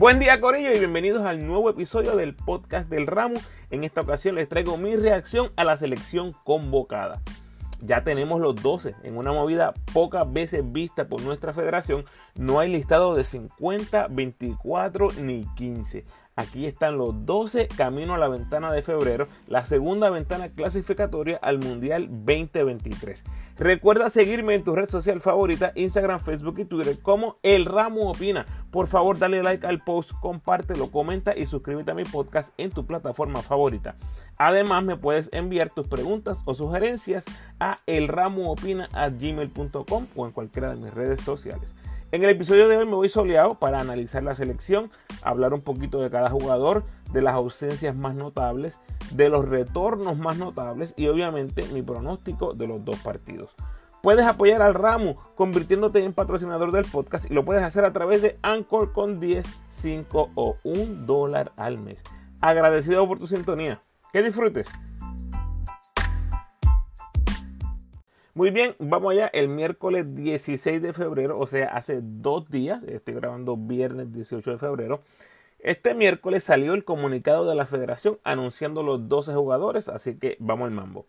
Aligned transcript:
Buen 0.00 0.18
día 0.18 0.40
Corillo 0.40 0.72
y 0.72 0.78
bienvenidos 0.78 1.26
al 1.26 1.46
nuevo 1.46 1.68
episodio 1.68 2.16
del 2.16 2.34
podcast 2.34 2.88
del 2.88 3.06
Ramo. 3.06 3.38
En 3.68 3.84
esta 3.84 4.00
ocasión 4.00 4.34
les 4.34 4.48
traigo 4.48 4.78
mi 4.78 4.96
reacción 4.96 5.52
a 5.56 5.64
la 5.64 5.76
selección 5.76 6.34
convocada. 6.42 7.20
Ya 7.82 8.02
tenemos 8.02 8.40
los 8.40 8.54
12 8.56 8.94
en 9.02 9.18
una 9.18 9.32
movida 9.32 9.74
pocas 9.92 10.32
veces 10.32 10.62
vista 10.72 11.04
por 11.04 11.20
nuestra 11.20 11.52
federación. 11.52 12.06
No 12.34 12.60
hay 12.60 12.72
listado 12.72 13.14
de 13.14 13.24
50, 13.24 14.08
24 14.08 15.08
ni 15.20 15.44
15. 15.54 16.06
Aquí 16.40 16.64
están 16.64 16.96
los 16.96 17.26
12 17.26 17.68
camino 17.68 18.14
a 18.14 18.18
la 18.18 18.28
ventana 18.28 18.72
de 18.72 18.80
febrero, 18.80 19.28
la 19.46 19.62
segunda 19.62 20.08
ventana 20.08 20.48
clasificatoria 20.48 21.38
al 21.42 21.58
Mundial 21.58 22.08
2023. 22.08 23.24
Recuerda 23.58 24.08
seguirme 24.08 24.54
en 24.54 24.64
tu 24.64 24.74
red 24.74 24.88
social 24.88 25.20
favorita, 25.20 25.72
Instagram, 25.74 26.18
Facebook 26.18 26.60
y 26.60 26.64
Twitter 26.64 26.98
como 27.02 27.36
El 27.42 27.66
Ramo 27.66 28.10
Opina. 28.10 28.46
Por 28.70 28.86
favor, 28.86 29.18
dale 29.18 29.42
like 29.42 29.66
al 29.66 29.84
post, 29.84 30.12
compártelo, 30.22 30.90
comenta 30.90 31.36
y 31.36 31.44
suscríbete 31.44 31.90
a 31.90 31.94
mi 31.94 32.04
podcast 32.04 32.54
en 32.56 32.70
tu 32.70 32.86
plataforma 32.86 33.42
favorita. 33.42 33.96
Además, 34.38 34.82
me 34.82 34.96
puedes 34.96 35.28
enviar 35.34 35.68
tus 35.68 35.88
preguntas 35.88 36.40
o 36.46 36.54
sugerencias 36.54 37.26
a 37.58 37.80
elramoopina.gmail.com 37.86 40.06
o 40.16 40.26
en 40.26 40.32
cualquiera 40.32 40.70
de 40.70 40.76
mis 40.76 40.94
redes 40.94 41.20
sociales. 41.20 41.74
En 42.12 42.24
el 42.24 42.30
episodio 42.30 42.66
de 42.66 42.76
hoy 42.76 42.86
me 42.86 42.96
voy 42.96 43.08
soleado 43.08 43.54
para 43.54 43.78
analizar 43.78 44.24
la 44.24 44.34
selección, 44.34 44.90
hablar 45.22 45.54
un 45.54 45.60
poquito 45.60 46.00
de 46.00 46.10
cada 46.10 46.28
jugador, 46.28 46.82
de 47.12 47.22
las 47.22 47.34
ausencias 47.34 47.94
más 47.94 48.16
notables, 48.16 48.80
de 49.12 49.28
los 49.28 49.48
retornos 49.48 50.18
más 50.18 50.36
notables 50.36 50.92
y 50.96 51.06
obviamente 51.06 51.64
mi 51.72 51.82
pronóstico 51.82 52.52
de 52.52 52.66
los 52.66 52.84
dos 52.84 52.98
partidos. 52.98 53.54
Puedes 54.02 54.26
apoyar 54.26 54.60
al 54.60 54.74
ramo 54.74 55.14
convirtiéndote 55.36 56.02
en 56.02 56.12
patrocinador 56.12 56.72
del 56.72 56.84
podcast 56.84 57.30
y 57.30 57.34
lo 57.34 57.44
puedes 57.44 57.62
hacer 57.62 57.84
a 57.84 57.92
través 57.92 58.22
de 58.22 58.40
Anchor 58.42 58.92
con 58.92 59.20
10, 59.20 59.46
5 59.68 60.30
o 60.34 60.56
1 60.64 61.06
dólar 61.06 61.52
al 61.56 61.78
mes. 61.78 62.02
Agradecido 62.40 63.06
por 63.06 63.20
tu 63.20 63.28
sintonía. 63.28 63.82
Que 64.12 64.24
disfrutes. 64.24 64.68
Muy 68.34 68.50
bien, 68.52 68.76
vamos 68.78 69.12
allá. 69.12 69.26
El 69.32 69.48
miércoles 69.48 70.14
16 70.14 70.80
de 70.80 70.92
febrero, 70.92 71.36
o 71.38 71.46
sea, 71.46 71.68
hace 71.70 71.98
dos 72.00 72.48
días, 72.48 72.84
estoy 72.84 73.14
grabando 73.14 73.56
viernes 73.56 74.12
18 74.12 74.52
de 74.52 74.58
febrero. 74.58 75.00
Este 75.58 75.94
miércoles 75.94 76.44
salió 76.44 76.74
el 76.74 76.84
comunicado 76.84 77.48
de 77.48 77.56
la 77.56 77.66
federación 77.66 78.18
anunciando 78.22 78.84
los 78.84 79.08
12 79.08 79.34
jugadores, 79.34 79.88
así 79.88 80.16
que 80.16 80.36
vamos 80.38 80.66
al 80.66 80.70
mambo. 80.70 81.06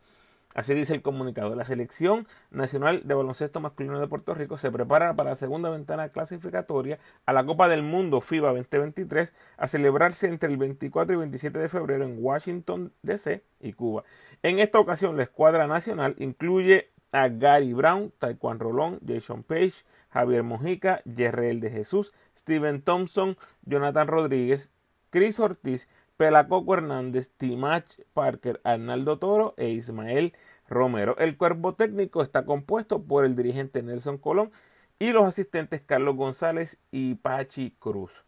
Así 0.53 0.73
dice 0.73 0.93
el 0.93 1.01
comunicado. 1.01 1.55
La 1.55 1.63
selección 1.63 2.27
nacional 2.49 3.03
de 3.05 3.13
baloncesto 3.13 3.61
masculino 3.61 3.99
de 3.99 4.07
Puerto 4.07 4.33
Rico 4.33 4.57
se 4.57 4.71
prepara 4.71 5.15
para 5.15 5.29
la 5.29 5.35
segunda 5.35 5.69
ventana 5.69 6.09
clasificatoria 6.09 6.99
a 7.25 7.33
la 7.33 7.45
Copa 7.45 7.69
del 7.69 7.83
Mundo 7.83 8.19
FIBA 8.19 8.49
2023 8.49 9.33
a 9.57 9.67
celebrarse 9.67 10.27
entre 10.27 10.49
el 10.49 10.57
24 10.57 11.13
y 11.13 11.19
27 11.19 11.57
de 11.57 11.69
febrero 11.69 12.03
en 12.03 12.17
Washington 12.19 12.91
DC 13.01 13.43
y 13.61 13.73
Cuba. 13.73 14.03
En 14.43 14.59
esta 14.59 14.79
ocasión 14.79 15.15
la 15.15 15.23
escuadra 15.23 15.67
nacional 15.67 16.15
incluye 16.19 16.90
a 17.11 17.29
Gary 17.29 17.73
Brown, 17.73 18.11
Taekwondo 18.19 18.65
Rolón, 18.65 18.99
Jason 19.05 19.43
Page, 19.43 19.85
Javier 20.09 20.43
Mojica, 20.43 21.01
Yerreel 21.05 21.59
de 21.59 21.69
Jesús, 21.69 22.13
Steven 22.37 22.81
Thompson, 22.81 23.37
Jonathan 23.65 24.07
Rodríguez, 24.07 24.71
Chris 25.09 25.39
Ortiz, 25.39 25.87
Pelacoco 26.17 26.75
Hernández, 26.75 27.31
Timach 27.37 27.99
Parker, 28.13 28.61
Arnaldo 28.63 29.17
Toro 29.19 29.53
e 29.57 29.69
Ismael 29.69 30.33
Romero. 30.69 31.15
El 31.17 31.35
cuerpo 31.37 31.73
técnico 31.75 32.21
está 32.21 32.45
compuesto 32.45 33.03
por 33.03 33.25
el 33.25 33.35
dirigente 33.35 33.81
Nelson 33.81 34.17
Colón 34.17 34.51
y 34.99 35.13
los 35.13 35.23
asistentes 35.23 35.81
Carlos 35.81 36.15
González 36.15 36.79
y 36.91 37.15
Pachi 37.15 37.75
Cruz. 37.79 38.23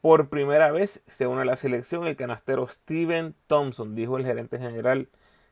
Por 0.00 0.28
primera 0.28 0.70
vez 0.70 1.02
se 1.06 1.26
une 1.26 1.40
a 1.40 1.44
la 1.44 1.56
selección 1.56 2.06
el 2.06 2.16
canastero 2.16 2.68
Steven 2.68 3.34
Thompson, 3.46 3.94
dijo 3.94 4.18
el 4.18 4.26
gerente 4.26 4.58
general 4.58 5.08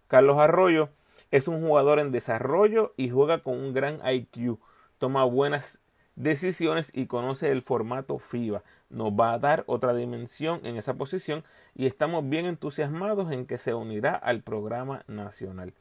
Carlos 0.06 0.38
Arroyo. 0.38 0.90
Es 1.34 1.48
un 1.48 1.62
jugador 1.62 1.98
en 1.98 2.12
desarrollo 2.12 2.94
y 2.96 3.10
juega 3.10 3.40
con 3.40 3.58
un 3.58 3.74
gran 3.74 3.98
IQ. 4.08 4.60
Toma 4.98 5.24
buenas 5.24 5.80
decisiones 6.14 6.92
y 6.94 7.06
conoce 7.06 7.50
el 7.50 7.60
formato 7.60 8.20
FIBA. 8.20 8.62
Nos 8.88 9.10
va 9.14 9.32
a 9.32 9.40
dar 9.40 9.64
otra 9.66 9.94
dimensión 9.94 10.60
en 10.62 10.76
esa 10.76 10.94
posición 10.94 11.42
y 11.74 11.86
estamos 11.86 12.28
bien 12.28 12.46
entusiasmados 12.46 13.32
en 13.32 13.46
que 13.46 13.58
se 13.58 13.74
unirá 13.74 14.14
al 14.14 14.42
programa 14.42 15.02
nacional. 15.08 15.74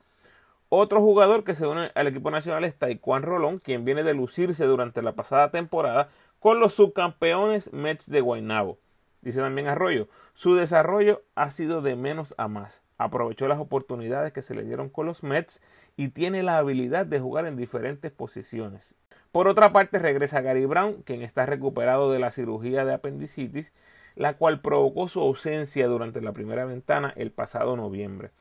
Otro 0.70 1.02
jugador 1.02 1.44
que 1.44 1.54
se 1.54 1.68
une 1.68 1.92
al 1.94 2.08
equipo 2.08 2.32
nacional 2.32 2.64
es 2.64 2.74
Taekwondo 2.74 3.28
Rolón, 3.28 3.60
quien 3.60 3.86
viene 3.86 4.02
de 4.02 4.16
lucirse 4.16 4.66
durante 4.66 5.04
la 5.04 5.12
pasada 5.12 5.52
temporada 5.52 6.10
con 6.40 6.60
los 6.60 6.74
subcampeones 6.74 7.72
Mets 7.74 8.10
de 8.10 8.22
Guaynabo. 8.22 8.80
Dice 9.24 9.40
también 9.40 9.68
Arroyo, 9.68 10.10
su 10.34 10.54
desarrollo 10.56 11.24
ha 11.36 11.50
sido 11.50 11.82
de 11.82 11.96
menos 11.96 12.36
a 12.38 12.50
más. 12.50 12.84
Aprovechó 12.98 13.48
las 13.48 13.58
oportunidades 13.58 14.34
que 14.34 14.42
se 14.42 14.54
le 14.54 14.66
dieron 14.66 14.90
con 14.90 15.06
los 15.06 15.24
Mets 15.24 15.62
y 15.96 16.10
tiene 16.10 16.44
la 16.44 16.58
habilidad 16.58 17.06
de 17.06 17.22
jugar 17.22 17.46
en 17.46 17.56
diferentes 17.56 18.12
posiciones. 18.12 18.96
Por 19.32 19.48
otra 19.48 19.72
parte, 19.72 19.98
regresa 19.98 20.42
Gary 20.42 20.66
Brown, 20.66 21.04
quien 21.04 21.22
está 21.22 21.46
recuperado 21.46 22.12
de 22.12 22.20
la 22.20 22.32
cirugía 22.32 22.84
de 22.84 22.94
apendicitis, 22.94 23.72
la 24.16 24.34
cual 24.34 24.60
provocó 24.60 25.08
su 25.08 25.22
ausencia 25.22 25.88
durante 25.88 26.22
la 26.22 26.34
primera 26.34 26.66
ventana 26.66 27.14
el 27.16 27.32
pasado 27.32 27.78
noviembre. 27.78 28.32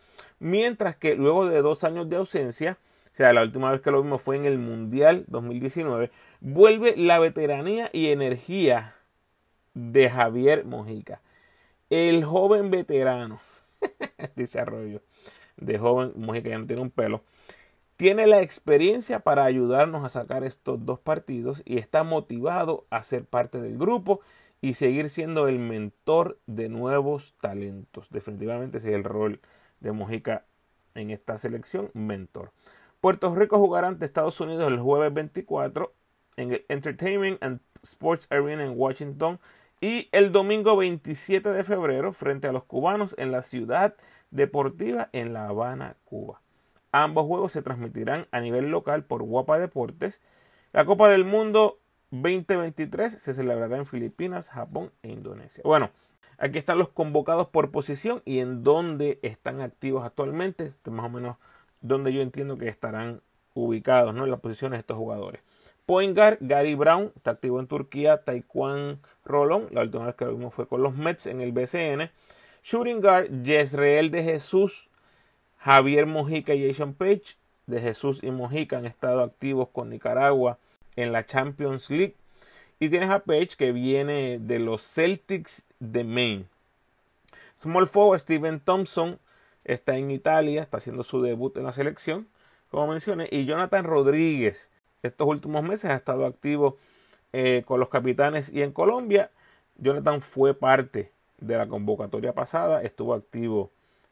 Mientras 0.41 0.97
que 0.97 1.14
luego 1.14 1.47
de 1.47 1.62
dos 1.62 1.84
años 1.84 2.09
de 2.09 2.16
ausencia, 2.16 2.76
o 3.12 3.16
sea, 3.16 3.32
la 3.32 3.43
última 3.43 3.70
vez 3.70 3.81
que 3.81 3.93
lo 3.93 4.03
vimos 4.03 4.20
fue 4.20 4.34
en 4.34 4.47
el 4.47 4.59
Mundial 4.59 5.25
2019, 5.28 6.10
vuelve 6.41 6.94
la 6.97 7.20
veteranía 7.20 7.88
y 7.93 8.10
energía 8.10 8.97
de 9.75 10.10
Javier 10.10 10.65
Mojica. 10.65 11.21
El 11.91 12.25
joven 12.25 12.71
veterano, 12.71 13.41
dice 14.37 14.60
Arroyo, 14.60 15.03
de 15.56 15.78
joven 15.78 16.12
Mojica, 16.16 16.50
ya 16.50 16.59
no 16.59 16.66
tiene 16.66 16.83
un 16.83 16.91
pelo, 16.91 17.22
tiene 17.97 18.27
la 18.27 18.41
experiencia 18.41 19.21
para 19.21 19.44
ayudarnos 19.44 20.05
a 20.05 20.09
sacar 20.09 20.44
estos 20.44 20.84
dos 20.84 20.99
partidos 20.99 21.62
y 21.65 21.78
está 21.78 22.03
motivado 22.03 22.87
a 22.91 23.05
ser 23.05 23.25
parte 23.25 23.61
del 23.61 23.78
grupo 23.78 24.21
y 24.61 24.75
seguir 24.75 25.11
siendo 25.11 25.49
el 25.49 25.59
mentor 25.59 26.38
de 26.47 26.69
nuevos 26.69 27.34
talentos. 27.41 28.09
Definitivamente 28.11 28.78
ese 28.78 28.91
es 28.91 28.94
el 28.94 29.05
rol 29.05 29.41
de 29.81 29.93
Mojica 29.93 30.47
en 30.94 31.11
esta 31.11 31.38
selección, 31.38 31.91
mentor. 31.94 32.53
Puerto 33.00 33.34
Rico 33.34 33.59
jugará 33.59 33.88
ante 33.88 34.05
Estados 34.05 34.41
Unidos 34.41 34.71
el 34.72 34.78
jueves 34.78 35.12
24 35.12 35.93
en 36.37 36.53
el 36.53 36.65
Entertainment 36.69 37.43
and 37.43 37.61
Sports 37.82 38.27
Arena 38.31 38.65
en 38.65 38.75
Washington 38.77 39.41
y 39.82 40.09
el 40.12 40.31
domingo 40.31 40.76
27 40.76 41.50
de 41.50 41.65
febrero 41.65 42.12
frente 42.12 42.47
a 42.47 42.53
los 42.53 42.62
cubanos 42.62 43.16
en 43.19 43.32
la 43.32 43.43
ciudad 43.43 43.97
deportiva 44.31 45.09
en 45.12 45.32
La 45.32 45.48
Habana, 45.48 45.97
Cuba. 46.04 46.41
Ambos 46.93 47.26
juegos 47.26 47.50
se 47.50 47.62
transmitirán 47.62 48.28
a 48.31 48.41
nivel 48.41 48.70
local 48.70 49.03
por 49.03 49.25
Guapa 49.25 49.59
Deportes. 49.59 50.20
La 50.72 50.84
Copa 50.84 51.09
del 51.09 51.25
Mundo 51.25 51.81
2023 52.12 53.12
se 53.12 53.34
celebrará 53.34 53.76
en 53.76 53.84
Filipinas, 53.84 54.50
Japón 54.50 54.93
e 55.03 55.09
Indonesia. 55.09 55.62
Bueno, 55.66 55.91
aquí 56.38 56.59
están 56.59 56.78
los 56.78 56.91
convocados 56.91 57.49
por 57.49 57.72
posición 57.72 58.22
y 58.25 58.38
en 58.38 58.62
dónde 58.62 59.19
están 59.22 59.60
activos 59.60 60.04
actualmente. 60.06 60.75
Más 60.84 61.06
o 61.06 61.09
menos 61.09 61.38
donde 61.81 62.12
yo 62.12 62.22
entiendo 62.22 62.56
que 62.56 62.69
estarán 62.69 63.20
ubicados 63.53 64.14
¿no? 64.14 64.22
en 64.22 64.31
las 64.31 64.38
posiciones 64.38 64.76
de 64.76 64.81
estos 64.82 64.97
jugadores. 64.97 65.43
Point 65.87 66.16
Gary 66.16 66.76
Brown, 66.76 67.12
está 67.16 67.32
activo 67.32 67.59
en 67.59 67.66
Turquía, 67.66 68.22
Taekwondo 68.22 69.00
Rolón, 69.25 69.69
la 69.71 69.83
última 69.83 70.06
vez 70.06 70.15
que 70.15 70.25
lo 70.25 70.34
vimos 70.34 70.55
fue 70.55 70.66
con 70.66 70.83
los 70.83 70.94
Mets 70.94 71.27
en 71.27 71.41
el 71.41 71.53
BCN. 71.53 72.10
Shooting 72.65 73.00
guard, 73.00 73.44
Jezreel 73.44 74.10
de 74.10 74.22
Jesús, 74.22 74.88
Javier 75.59 76.06
Mojica 76.06 76.55
y 76.55 76.66
Jason 76.66 76.94
Page. 76.94 77.37
De 77.66 77.81
Jesús 77.81 78.21
y 78.22 78.31
Mojica 78.32 78.78
han 78.78 78.87
estado 78.87 79.22
activos 79.22 79.69
con 79.69 79.88
Nicaragua 79.88 80.58
en 80.97 81.12
la 81.12 81.25
Champions 81.25 81.91
League. 81.91 82.17
Y 82.81 82.88
tienes 82.88 83.11
a 83.11 83.20
Page 83.20 83.50
que 83.56 83.70
viene 83.70 84.38
de 84.41 84.58
los 84.58 84.82
Celtics 84.82 85.64
de 85.79 86.02
Maine. 86.02 86.47
Small 87.56 87.87
forward 87.87 88.19
Steven 88.19 88.58
Thompson 88.58 89.20
está 89.64 89.97
en 89.97 90.11
Italia, 90.11 90.62
está 90.62 90.79
haciendo 90.79 91.05
su 91.05 91.23
debut 91.23 91.56
en 91.56 91.64
la 91.64 91.73
selección, 91.73 92.26
como 92.69 92.88
mencioné. 92.88 93.29
Y 93.31 93.44
Jonathan 93.44 93.85
Rodríguez, 93.85 94.70
estos 95.05 95.29
últimos 95.29 95.62
meses 95.62 95.91
ha 95.91 95.94
estado 95.94 96.26
activo 96.26 96.79
eh, 97.32 97.62
con 97.67 97.81
los 97.81 97.88
capitanes 97.88 98.52
y 98.52 98.62
en 98.62 98.73
Colombia. 98.73 99.31
Jonathan 99.76 100.20
fue 100.20 100.55
parte 100.55 101.11
de 101.38 101.56
la 101.56 101.67
convocatoria 101.67 102.32
pasada, 102.32 102.82
estuvo 102.82 103.14
activo 103.14 103.70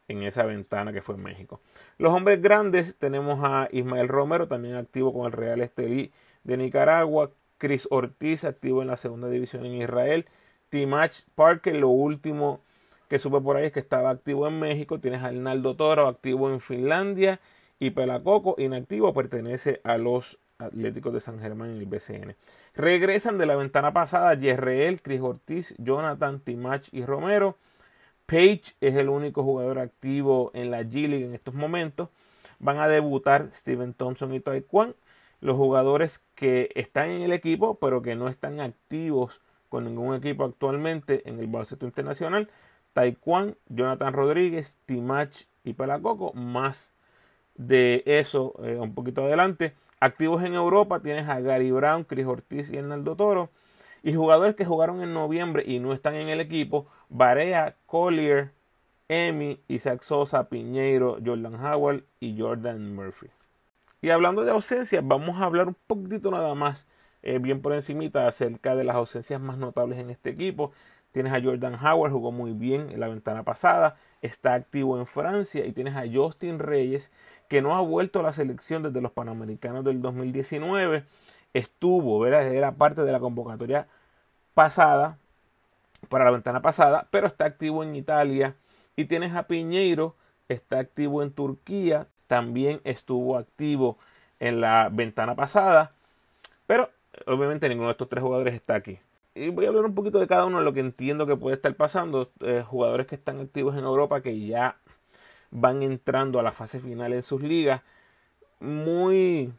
en 0.09 0.25
esa 0.25 0.45
ventana 0.45 0.93
que 0.93 1.03
fue 1.03 1.15
en 1.15 1.23
México. 1.23 1.61
Los 1.99 2.13
hombres 2.13 2.43
grandes 2.43 2.97
tenemos 2.97 3.41
a 3.43 3.69
Ismael 3.71 4.09
Romero, 4.09 4.49
también 4.49 4.75
activo 4.75 5.13
con 5.13 5.27
el 5.27 5.33
Real 5.33 5.61
Estelí 5.61 6.13
de 6.45 6.57
Nicaragua, 6.57 7.31
Chris 7.59 7.87
Ortiz, 7.91 8.45
activo 8.45 8.83
en 8.83 8.89
la 8.89 8.97
segunda 8.97 9.29
división 9.29 9.65
en 9.67 9.75
Israel, 9.75 10.27
Timach 10.71 11.25
Parker, 11.35 11.77
lo 11.77 11.89
último 11.89 12.61
que 13.09 13.19
supe 13.19 13.41
por 13.41 13.57
ahí 13.57 13.67
es 13.67 13.73
que 13.73 13.81
estaba 13.81 14.11
activo 14.11 14.49
en 14.49 14.59
México, 14.59 14.99
tienes 14.99 15.23
a 15.23 15.27
Arnaldo 15.27 15.77
Toro 15.77 16.09
activo 16.09 16.51
en 16.51 16.61
Finlandia 16.61 17.41
y 17.79 17.91
Pelacoco 17.91 18.55
inactivo 18.59 19.13
pertenece 19.13 19.81
a 19.85 19.99
los 19.99 20.39
Atléticos 20.61 21.13
de 21.13 21.21
San 21.21 21.41
Germán 21.41 21.71
en 21.71 21.79
el 21.79 21.87
BCN. 21.87 22.37
Regresan 22.75 23.39
de 23.39 23.47
la 23.47 23.57
ventana 23.57 23.93
pasada 23.93 24.35
Yerreel, 24.35 25.03
Cris 25.03 25.21
Ortiz, 25.21 25.75
Jonathan, 25.79 26.41
Timach 26.41 26.89
y 26.93 27.05
Romero. 27.05 27.57
Page 28.27 28.75
es 28.81 28.95
el 28.95 29.09
único 29.09 29.43
jugador 29.43 29.79
activo 29.79 30.51
en 30.55 30.71
la 30.71 30.83
G-League 30.83 31.25
en 31.25 31.35
estos 31.35 31.55
momentos. 31.55 32.11
Van 32.59 32.79
a 32.79 32.89
debutar 32.89 33.51
Steven 33.53 33.95
Thompson 33.95 34.33
y 34.35 34.41
Taekwondo. 34.41 34.95
Los 35.41 35.57
jugadores 35.57 36.23
que 36.35 36.71
están 36.75 37.09
en 37.09 37.23
el 37.23 37.33
equipo, 37.33 37.77
pero 37.77 38.03
que 38.03 38.15
no 38.15 38.29
están 38.29 38.61
activos 38.61 39.41
con 39.71 39.85
ningún 39.85 40.15
equipo 40.15 40.45
actualmente 40.45 41.29
en 41.29 41.41
el 41.41 41.47
baloncesto 41.47 41.87
internacional. 41.87 42.51
Taekwondo, 42.93 43.57
Jonathan 43.69 44.13
Rodríguez, 44.13 44.79
Timach 44.85 45.45
y 45.65 45.73
Pelacoco, 45.73 46.33
más 46.35 46.93
de 47.57 48.03
eso 48.07 48.55
eh, 48.63 48.77
un 48.77 48.95
poquito 48.95 49.25
adelante. 49.25 49.75
Activos 50.01 50.43
en 50.43 50.55
Europa 50.55 51.01
tienes 51.01 51.29
a 51.29 51.41
Gary 51.41 51.71
Brown, 51.71 52.05
Chris 52.05 52.27
Ortiz 52.27 52.71
y 52.71 52.79
Hernando 52.79 53.17
Toro. 53.17 53.51
Y 54.03 54.15
jugadores 54.15 54.55
que 54.55 54.65
jugaron 54.65 55.03
en 55.03 55.13
noviembre 55.13 55.63
y 55.67 55.79
no 55.79 55.93
están 55.93 56.15
en 56.15 56.31
el 56.31 56.41
equipo, 56.41 56.87
Barea, 57.11 57.77
Collier, 57.85 58.53
Emi, 59.09 59.61
Isaac 59.69 60.03
Sosa, 60.03 60.49
Piñeiro, 60.49 61.19
Jordan 61.23 61.55
Howard 61.63 62.05
y 62.19 62.41
Jordan 62.41 62.95
Murphy. 62.95 63.27
Y 64.01 64.09
hablando 64.09 64.43
de 64.43 64.53
ausencias, 64.53 65.07
vamos 65.07 65.39
a 65.39 65.45
hablar 65.45 65.69
un 65.69 65.77
poquitito 65.87 66.31
nada 66.31 66.55
más, 66.55 66.87
eh, 67.23 67.39
bien 67.39 67.61
por 67.61 67.75
encimita, 67.75 68.27
acerca 68.27 68.75
de 68.75 68.85
las 68.85 68.97
ausencias 68.97 69.39
más 69.39 69.59
notables 69.59 69.99
en 69.99 70.09
este 70.09 70.31
equipo. 70.31 70.73
Tienes 71.13 71.35
a 71.35 71.43
Jordan 71.43 71.75
Howard, 71.75 72.13
jugó 72.13 72.33
muy 72.33 72.53
bien 72.53 72.89
en 72.91 73.01
la 73.01 73.09
ventana 73.09 73.43
pasada, 73.43 73.97
está 74.23 74.55
activo 74.55 74.99
en 74.99 75.05
Francia 75.05 75.67
y 75.67 75.73
tienes 75.73 75.97
a 75.97 76.05
Justin 76.11 76.59
Reyes, 76.59 77.11
que 77.51 77.61
no 77.61 77.77
ha 77.77 77.83
vuelto 77.83 78.21
a 78.21 78.23
la 78.23 78.33
selección 78.33 78.83
desde 78.83 79.03
los 79.03 79.13
Panamericanos 79.13 79.85
del 79.85 80.01
2019. 80.01 81.05
Estuvo, 81.53 82.25
era 82.27 82.73
parte 82.73 83.03
de 83.03 83.13
la 83.13 83.21
convocatoria 83.21 83.89
pasada, 84.55 85.19
para 86.09 86.25
la 86.25 86.31
ventana 86.31 86.63
pasada, 86.63 87.09
pero 87.11 87.27
está 87.27 87.45
activo 87.45 87.83
en 87.83 87.95
Italia. 87.97 88.55
Y 88.97 89.07
tienes 89.07 89.35
a 89.35 89.49
Piñeiro, 89.49 90.15
está 90.49 90.79
activo 90.79 91.23
en 91.23 91.33
Turquía, 91.33 92.07
también 92.27 92.81
estuvo 92.85 93.37
activo 93.37 93.99
en 94.39 94.61
la 94.61 94.89
ventana 94.91 95.35
pasada, 95.35 95.93
pero 96.67 96.91
obviamente 97.27 97.69
ninguno 97.69 97.89
de 97.89 97.93
estos 97.93 98.09
tres 98.09 98.23
jugadores 98.23 98.55
está 98.55 98.77
aquí. 98.77 98.99
Y 99.35 99.49
voy 99.51 99.65
a 99.65 99.69
hablar 99.69 99.85
un 99.85 99.95
poquito 99.95 100.19
de 100.19 100.27
cada 100.27 100.45
uno 100.45 100.59
de 100.59 100.65
lo 100.65 100.73
que 100.73 100.81
entiendo 100.81 101.27
que 101.27 101.37
puede 101.37 101.57
estar 101.57 101.75
pasando. 101.75 102.31
Eh, 102.41 102.65
jugadores 102.67 103.07
que 103.07 103.15
están 103.15 103.41
activos 103.41 103.77
en 103.77 103.85
Europa 103.85 104.23
que 104.23 104.39
ya 104.47 104.77
van 105.51 105.83
entrando 105.83 106.39
a 106.39 106.43
la 106.43 106.53
fase 106.53 106.81
final 106.81 107.13
en 107.13 107.23
sus 107.23 107.43
ligas. 107.43 107.83
Muy 108.61 109.53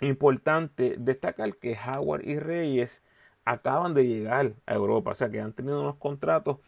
importante 0.00 0.96
destacar 0.98 1.56
que 1.56 1.76
Howard 1.76 2.24
y 2.26 2.38
Reyes 2.38 3.02
acaban 3.44 3.94
de 3.94 4.06
llegar 4.06 4.54
a 4.66 4.74
Europa, 4.74 5.12
o 5.12 5.14
sea 5.14 5.30
que 5.30 5.40
han 5.40 5.52
tenido 5.52 5.80
unos 5.80 5.96
contratos 5.96 6.58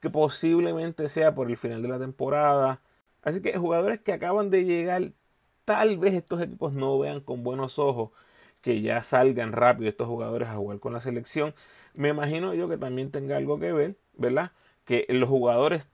que 0.00 0.10
posiblemente 0.10 1.08
sea 1.08 1.34
por 1.34 1.50
el 1.50 1.56
final 1.56 1.82
de 1.82 1.88
la 1.88 1.98
temporada. 1.98 2.80
Así 3.22 3.40
que 3.42 3.56
jugadores 3.58 4.00
que 4.00 4.12
acaban 4.12 4.50
de 4.50 4.64
llegar, 4.64 5.12
tal 5.64 5.98
vez 5.98 6.14
estos 6.14 6.40
equipos 6.40 6.72
no 6.72 6.98
vean 6.98 7.20
con 7.20 7.42
buenos 7.42 7.78
ojos 7.78 8.10
que 8.60 8.80
ya 8.80 9.02
salgan 9.02 9.52
rápido 9.52 9.88
estos 9.88 10.08
jugadores 10.08 10.48
a 10.48 10.56
jugar 10.56 10.80
con 10.80 10.92
la 10.92 11.00
selección. 11.00 11.54
Me 11.94 12.10
imagino 12.10 12.54
yo 12.54 12.68
que 12.68 12.78
también 12.78 13.10
tenga 13.10 13.36
algo 13.36 13.58
que 13.58 13.72
ver, 13.72 13.96
¿verdad? 14.14 14.52
Que 14.84 15.06
los 15.08 15.28
jugadores 15.28 15.88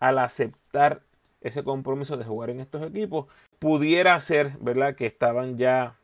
al 0.00 0.18
aceptar 0.18 1.02
ese 1.40 1.62
compromiso 1.64 2.16
de 2.16 2.24
jugar 2.24 2.50
en 2.50 2.60
estos 2.60 2.82
equipos, 2.82 3.26
pudiera 3.58 4.18
ser, 4.20 4.52
¿verdad? 4.60 4.94
Que 4.94 5.06
estaban 5.06 5.58
ya 5.58 5.96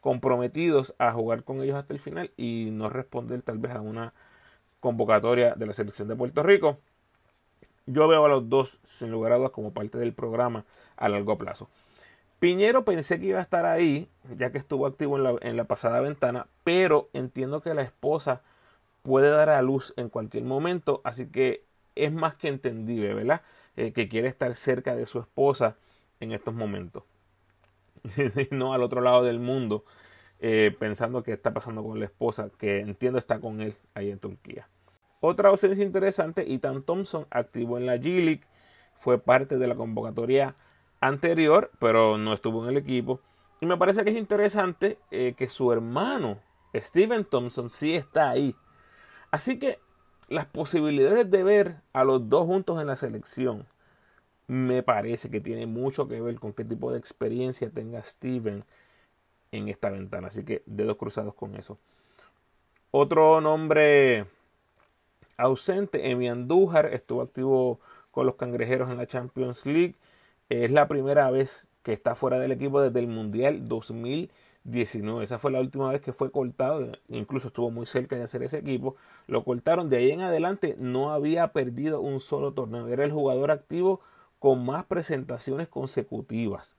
comprometidos 0.00 0.94
a 0.98 1.12
jugar 1.12 1.42
con 1.42 1.62
ellos 1.62 1.76
hasta 1.76 1.92
el 1.92 2.00
final 2.00 2.30
y 2.36 2.68
no 2.70 2.88
responder 2.88 3.42
tal 3.42 3.58
vez 3.58 3.72
a 3.72 3.80
una 3.80 4.12
convocatoria 4.80 5.54
de 5.54 5.66
la 5.66 5.72
selección 5.72 6.08
de 6.08 6.16
Puerto 6.16 6.42
Rico. 6.42 6.78
Yo 7.86 8.06
veo 8.06 8.24
a 8.24 8.28
los 8.28 8.48
dos, 8.48 8.78
sin 8.98 9.10
lugar 9.10 9.32
a 9.32 9.36
dudas, 9.36 9.50
como 9.50 9.72
parte 9.72 9.98
del 9.98 10.12
programa 10.12 10.64
a 10.96 11.08
largo 11.08 11.38
plazo. 11.38 11.68
Piñero 12.38 12.84
pensé 12.84 13.18
que 13.18 13.26
iba 13.26 13.38
a 13.38 13.42
estar 13.42 13.64
ahí, 13.64 14.08
ya 14.36 14.52
que 14.52 14.58
estuvo 14.58 14.86
activo 14.86 15.16
en 15.16 15.24
la, 15.24 15.34
en 15.40 15.56
la 15.56 15.64
pasada 15.64 16.00
ventana, 16.00 16.46
pero 16.64 17.08
entiendo 17.12 17.60
que 17.62 17.74
la 17.74 17.82
esposa 17.82 18.42
puede 19.02 19.30
dar 19.30 19.48
a 19.48 19.62
luz 19.62 19.94
en 19.96 20.08
cualquier 20.08 20.44
momento, 20.44 21.00
así 21.02 21.26
que 21.26 21.65
es 21.96 22.12
más 22.12 22.34
que 22.36 22.48
entendible, 22.48 23.14
¿verdad? 23.14 23.42
Eh, 23.76 23.92
que 23.92 24.08
quiere 24.08 24.28
estar 24.28 24.54
cerca 24.54 24.94
de 24.94 25.06
su 25.06 25.18
esposa 25.18 25.76
en 26.20 26.32
estos 26.32 26.54
momentos. 26.54 27.04
no 28.50 28.72
al 28.72 28.82
otro 28.82 29.00
lado 29.00 29.24
del 29.24 29.38
mundo, 29.38 29.84
eh, 30.38 30.74
pensando 30.78 31.22
que 31.22 31.32
está 31.32 31.52
pasando 31.52 31.82
con 31.82 31.98
la 31.98 32.04
esposa, 32.04 32.50
que 32.58 32.80
entiendo 32.80 33.18
está 33.18 33.40
con 33.40 33.60
él 33.60 33.76
ahí 33.94 34.10
en 34.10 34.18
Turquía. 34.18 34.68
Otra 35.20 35.48
ausencia 35.48 35.84
interesante, 35.84 36.52
Ethan 36.52 36.82
Thompson 36.82 37.26
activo 37.30 37.78
en 37.78 37.86
la 37.86 37.96
G-League, 37.96 38.44
fue 38.98 39.18
parte 39.18 39.58
de 39.58 39.66
la 39.66 39.74
convocatoria 39.74 40.54
anterior, 41.00 41.70
pero 41.78 42.18
no 42.18 42.32
estuvo 42.32 42.64
en 42.64 42.70
el 42.70 42.76
equipo. 42.76 43.20
Y 43.60 43.66
me 43.66 43.76
parece 43.76 44.04
que 44.04 44.10
es 44.10 44.16
interesante 44.16 44.98
eh, 45.10 45.34
que 45.36 45.48
su 45.48 45.72
hermano, 45.72 46.38
Steven 46.74 47.24
Thompson, 47.24 47.70
sí 47.70 47.94
está 47.94 48.30
ahí. 48.30 48.54
Así 49.30 49.58
que 49.58 49.78
las 50.28 50.46
posibilidades 50.46 51.30
de 51.30 51.42
ver 51.44 51.76
a 51.92 52.04
los 52.04 52.28
dos 52.28 52.46
juntos 52.46 52.80
en 52.80 52.88
la 52.88 52.96
selección 52.96 53.66
me 54.48 54.82
parece 54.82 55.30
que 55.30 55.40
tiene 55.40 55.66
mucho 55.66 56.08
que 56.08 56.20
ver 56.20 56.38
con 56.38 56.52
qué 56.52 56.64
tipo 56.64 56.92
de 56.92 56.98
experiencia 56.98 57.70
tenga 57.70 58.02
Steven 58.02 58.64
en 59.52 59.68
esta 59.68 59.90
ventana. 59.90 60.28
Así 60.28 60.44
que 60.44 60.62
dedos 60.66 60.96
cruzados 60.96 61.34
con 61.34 61.56
eso. 61.56 61.78
Otro 62.90 63.40
nombre 63.40 64.26
ausente, 65.36 66.10
Emi 66.10 66.28
Andújar, 66.28 66.86
estuvo 66.86 67.22
activo 67.22 67.80
con 68.10 68.26
los 68.26 68.36
cangrejeros 68.36 68.90
en 68.90 68.98
la 68.98 69.06
Champions 69.06 69.66
League. 69.66 69.94
Es 70.48 70.70
la 70.70 70.86
primera 70.86 71.30
vez 71.30 71.66
que 71.82 71.92
está 71.92 72.14
fuera 72.14 72.38
del 72.38 72.52
equipo 72.52 72.80
desde 72.80 73.00
el 73.00 73.08
Mundial 73.08 73.66
2000 73.66 74.30
19. 74.66 75.24
Esa 75.24 75.38
fue 75.38 75.50
la 75.50 75.60
última 75.60 75.90
vez 75.90 76.00
que 76.00 76.12
fue 76.12 76.30
cortado, 76.30 76.92
incluso 77.08 77.48
estuvo 77.48 77.70
muy 77.70 77.86
cerca 77.86 78.16
de 78.16 78.24
hacer 78.24 78.42
ese 78.42 78.58
equipo. 78.58 78.96
Lo 79.26 79.44
cortaron, 79.44 79.88
de 79.88 79.98
ahí 79.98 80.10
en 80.10 80.20
adelante 80.20 80.76
no 80.78 81.12
había 81.12 81.52
perdido 81.52 82.00
un 82.00 82.20
solo 82.20 82.52
torneo. 82.52 82.88
Era 82.88 83.04
el 83.04 83.12
jugador 83.12 83.50
activo 83.50 84.00
con 84.38 84.64
más 84.64 84.84
presentaciones 84.84 85.68
consecutivas 85.68 86.76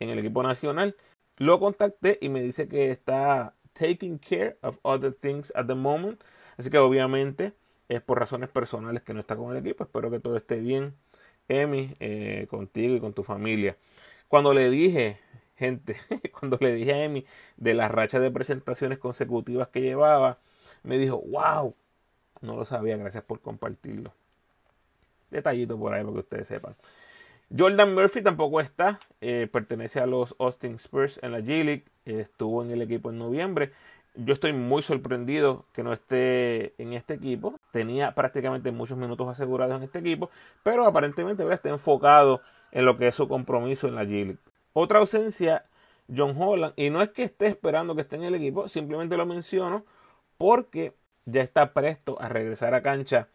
en 0.00 0.08
el 0.08 0.18
equipo 0.18 0.42
nacional. 0.42 0.96
Lo 1.36 1.60
contacté 1.60 2.18
y 2.20 2.28
me 2.30 2.42
dice 2.42 2.68
que 2.68 2.90
está 2.90 3.54
taking 3.74 4.18
care 4.18 4.56
of 4.62 4.78
other 4.82 5.14
things 5.14 5.52
at 5.54 5.66
the 5.66 5.74
moment. 5.74 6.20
Así 6.56 6.70
que 6.70 6.78
obviamente 6.78 7.52
es 7.88 8.00
por 8.00 8.18
razones 8.18 8.48
personales 8.48 9.02
que 9.02 9.12
no 9.12 9.20
está 9.20 9.36
con 9.36 9.54
el 9.54 9.58
equipo. 9.58 9.84
Espero 9.84 10.10
que 10.10 10.20
todo 10.20 10.36
esté 10.36 10.56
bien, 10.56 10.94
Emi, 11.48 11.94
eh, 12.00 12.46
contigo 12.48 12.94
y 12.94 13.00
con 13.00 13.12
tu 13.12 13.22
familia. 13.22 13.76
Cuando 14.28 14.54
le 14.54 14.70
dije 14.70 15.18
gente, 15.56 15.96
cuando 16.38 16.58
le 16.60 16.74
dije 16.74 16.92
a 16.92 17.04
Emi 17.04 17.24
de 17.56 17.74
la 17.74 17.88
racha 17.88 18.20
de 18.20 18.30
presentaciones 18.30 18.98
consecutivas 18.98 19.68
que 19.68 19.80
llevaba, 19.80 20.38
me 20.82 20.98
dijo, 20.98 21.22
wow, 21.28 21.74
no 22.40 22.56
lo 22.56 22.64
sabía, 22.64 22.96
gracias 22.96 23.24
por 23.24 23.40
compartirlo. 23.40 24.12
Detallito 25.30 25.78
por 25.78 25.92
ahí 25.92 26.02
para 26.02 26.14
que 26.14 26.20
ustedes 26.20 26.46
sepan. 26.46 26.76
Jordan 27.56 27.94
Murphy 27.94 28.22
tampoco 28.22 28.60
está, 28.60 28.98
eh, 29.20 29.48
pertenece 29.50 30.00
a 30.00 30.06
los 30.06 30.34
Austin 30.38 30.74
Spurs 30.76 31.20
en 31.22 31.32
la 31.32 31.40
G-League, 31.40 31.84
estuvo 32.04 32.62
en 32.62 32.70
el 32.70 32.82
equipo 32.82 33.10
en 33.10 33.18
noviembre. 33.18 33.72
Yo 34.14 34.32
estoy 34.32 34.52
muy 34.52 34.82
sorprendido 34.82 35.66
que 35.72 35.82
no 35.82 35.92
esté 35.92 36.74
en 36.82 36.94
este 36.94 37.14
equipo. 37.14 37.60
Tenía 37.70 38.14
prácticamente 38.14 38.70
muchos 38.72 38.96
minutos 38.96 39.28
asegurados 39.28 39.76
en 39.76 39.84
este 39.84 39.98
equipo, 39.98 40.30
pero 40.62 40.86
aparentemente 40.86 41.46
está 41.52 41.68
enfocado 41.68 42.40
en 42.72 42.84
lo 42.84 42.96
que 42.96 43.08
es 43.08 43.14
su 43.14 43.28
compromiso 43.28 43.86
en 43.86 43.94
la 43.94 44.04
G-League. 44.04 44.38
Otra 44.78 44.98
ausencia, 44.98 45.64
John 46.14 46.34
Holland. 46.36 46.74
Y 46.76 46.90
no 46.90 47.00
es 47.00 47.08
que 47.08 47.22
esté 47.22 47.46
esperando 47.46 47.94
que 47.94 48.02
esté 48.02 48.16
en 48.16 48.24
el 48.24 48.34
equipo, 48.34 48.68
simplemente 48.68 49.16
lo 49.16 49.24
menciono 49.24 49.86
porque 50.36 50.94
ya 51.24 51.40
está 51.40 51.72
presto 51.72 52.20
a 52.20 52.28
regresar 52.28 52.74
a 52.74 52.82
cancha 52.82 53.30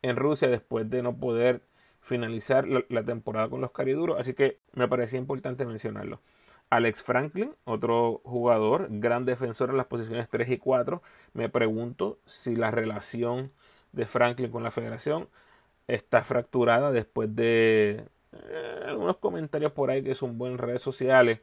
en 0.00 0.16
Rusia 0.16 0.48
después 0.48 0.88
de 0.88 1.02
no 1.02 1.14
poder 1.18 1.60
finalizar 2.00 2.66
la, 2.66 3.02
temporada 3.02 3.50
con 3.50 3.60
los 3.60 3.70
cariduros. 3.70 4.18
Así 4.18 4.32
que 4.32 4.60
me 4.72 4.88
parecía 4.88 5.18
importante 5.18 5.66
mencionarlo. 5.66 6.22
Alex 6.70 7.02
Franklin, 7.02 7.54
otro 7.64 8.22
jugador, 8.24 8.86
gran 8.88 9.26
defensor 9.26 9.68
en 9.68 9.76
las 9.76 9.88
posiciones 9.88 10.30
3 10.30 10.48
y 10.52 10.56
4. 10.56 11.02
Me 11.34 11.50
pregunto 11.50 12.18
si 12.24 12.56
la 12.56 12.70
relación 12.70 13.52
de 13.92 14.06
Franklin 14.06 14.50
con 14.50 14.62
la 14.62 14.70
federación 14.70 15.28
está 15.86 16.24
fracturada 16.24 16.92
después 16.92 17.36
de 17.36 18.06
eh, 18.32 18.82
algunos 18.86 19.16
comentarios 19.18 19.72
por 19.72 19.90
ahí 19.90 20.02
que 20.02 20.14
son 20.14 20.38
buenas 20.38 20.60
redes 20.60 20.82
sociales. 20.82 21.40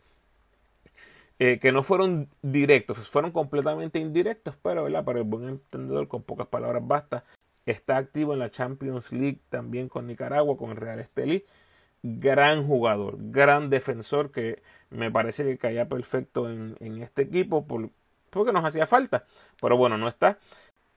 Eh, 1.38 1.60
que 1.60 1.74
no 1.74 1.84
fueron 1.84 2.30
directos, 2.42 3.10
fueron 3.10 3.32
completamente 3.32 4.00
indirectos, 4.00 4.56
pero 4.62 4.86
¿verdad? 4.86 5.04
para 5.04 5.20
el 5.20 5.26
buen 5.26 5.50
entendedor, 5.50 6.08
con 6.08 6.24
pocas 6.24 6.48
palabras 6.48 6.82
basta. 6.88 7.26
Está 7.66 7.98
activo 7.98 8.34
en 8.34 8.40
la 8.40 8.52
Champions 8.52 9.12
League 9.12 9.40
también 9.50 9.90
con 9.90 10.08
Nicaragua, 10.08 10.58
con 10.58 10.72
el 10.72 10.78
Real 10.78 11.00
Estelí. 11.00 11.46
gran 12.04 12.68
jugador, 12.68 13.18
gran 13.20 13.70
defensor 13.70 14.32
que 14.32 14.62
me 14.92 15.12
parece 15.12 15.44
que 15.44 15.58
caía 15.58 15.90
perfecto 15.90 16.50
en, 16.50 16.78
este 17.02 17.24
equipo 17.24 17.66
por, 17.68 17.90
porque 18.30 18.54
nos 18.54 18.64
hacía 18.66 18.88
falta. 18.88 19.26
Pero 19.62 19.78
bueno, 19.78 19.98
no 19.98 20.08
está. 20.08 20.40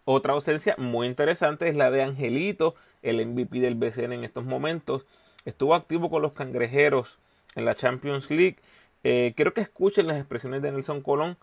Otra 0.05 0.35
ausencia 0.35 0.75
muy 0.79 1.07
interesante 1.07 1.69
es 1.69 1.77
la 1.77 1.91
de 1.91 2.03
Angelito, 2.03 2.75
el 3.03 3.25
MVP 3.27 3.61
del 3.61 3.75
BCN 3.75 4.13
en 4.13 4.25
estos 4.25 4.45
momentos. 4.45 5.07
Estuvo 5.49 5.75
activo 5.75 6.11
con 6.11 6.21
los 6.21 6.35
cangrejeros 6.35 7.19
en 7.55 7.65
la 7.65 7.75
Champions 7.75 8.31
League. 8.31 8.59
Eh, 9.03 9.33
quiero 9.35 9.55
que 9.55 9.63
escuchen 9.63 10.07
las 10.07 10.19
expresiones 10.19 10.61
de 10.61 10.71
Nelson 10.71 11.01
Colón. 11.01 11.39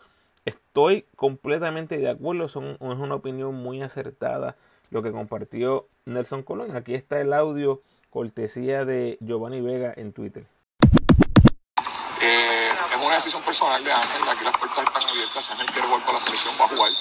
Estoy 0.46 1.08
completamente 1.16 1.98
de 1.98 2.12
acuerdo, 2.12 2.46
es 2.46 2.56
una 2.56 3.16
opinión 3.16 3.56
muy 3.56 3.82
acertada 3.82 4.58
lo 4.92 5.02
que 5.02 5.12
compartió 5.12 5.88
Nelson 6.06 6.44
Colón. 6.44 6.76
Aquí 6.76 6.94
está 6.94 7.20
el 7.20 7.34
audio 7.34 7.82
cortesía 8.12 8.86
de 8.86 9.18
Giovanni 9.22 9.62
Vega 9.62 9.92
en 9.98 10.14
Twitter. 10.14 10.46
Eh, 12.22 12.68
es 12.68 13.02
una 13.04 13.16
decisión 13.16 13.42
personal 13.42 13.84
de 13.84 13.92
Ángel, 13.92 14.22
aquí 14.30 14.44
las 14.44 14.56
puertas 14.56 14.86
están 14.86 15.10
abiertas, 15.10 15.50
Ángel 15.50 15.66
quiere 15.66 15.88
jugar 15.88 16.06
con 16.06 16.14
la 16.14 16.22
selección 16.22 16.54
va 16.62 16.68
jugar. 16.68 16.92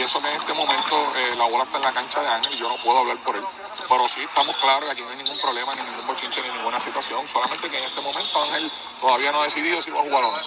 Pienso 0.00 0.18
que 0.22 0.28
en 0.28 0.36
este 0.36 0.54
momento 0.54 0.96
eh, 1.14 1.36
la 1.36 1.44
bola 1.50 1.64
está 1.64 1.76
en 1.76 1.84
la 1.84 1.92
cancha 1.92 2.22
de 2.22 2.26
Ángel 2.26 2.54
y 2.54 2.58
yo 2.58 2.70
no 2.70 2.82
puedo 2.82 3.00
hablar 3.00 3.18
por 3.22 3.36
él. 3.36 3.42
Pero 3.86 4.08
sí, 4.08 4.22
estamos 4.22 4.56
claros, 4.56 4.88
aquí 4.90 5.02
no 5.02 5.10
hay 5.10 5.18
ningún 5.18 5.38
problema, 5.38 5.74
ni 5.74 5.82
ningún 5.82 6.06
bochinche, 6.06 6.40
ni 6.40 6.48
ninguna 6.56 6.80
situación. 6.80 7.26
Solamente 7.26 7.68
que 7.68 7.76
en 7.76 7.84
este 7.84 8.00
momento 8.00 8.42
Ángel 8.42 8.70
todavía 8.98 9.30
no 9.30 9.42
ha 9.42 9.44
decidido 9.44 9.78
si 9.82 9.90
va 9.90 10.00
a 10.00 10.02
jugar 10.04 10.24
o 10.24 10.30
no. 10.30 10.38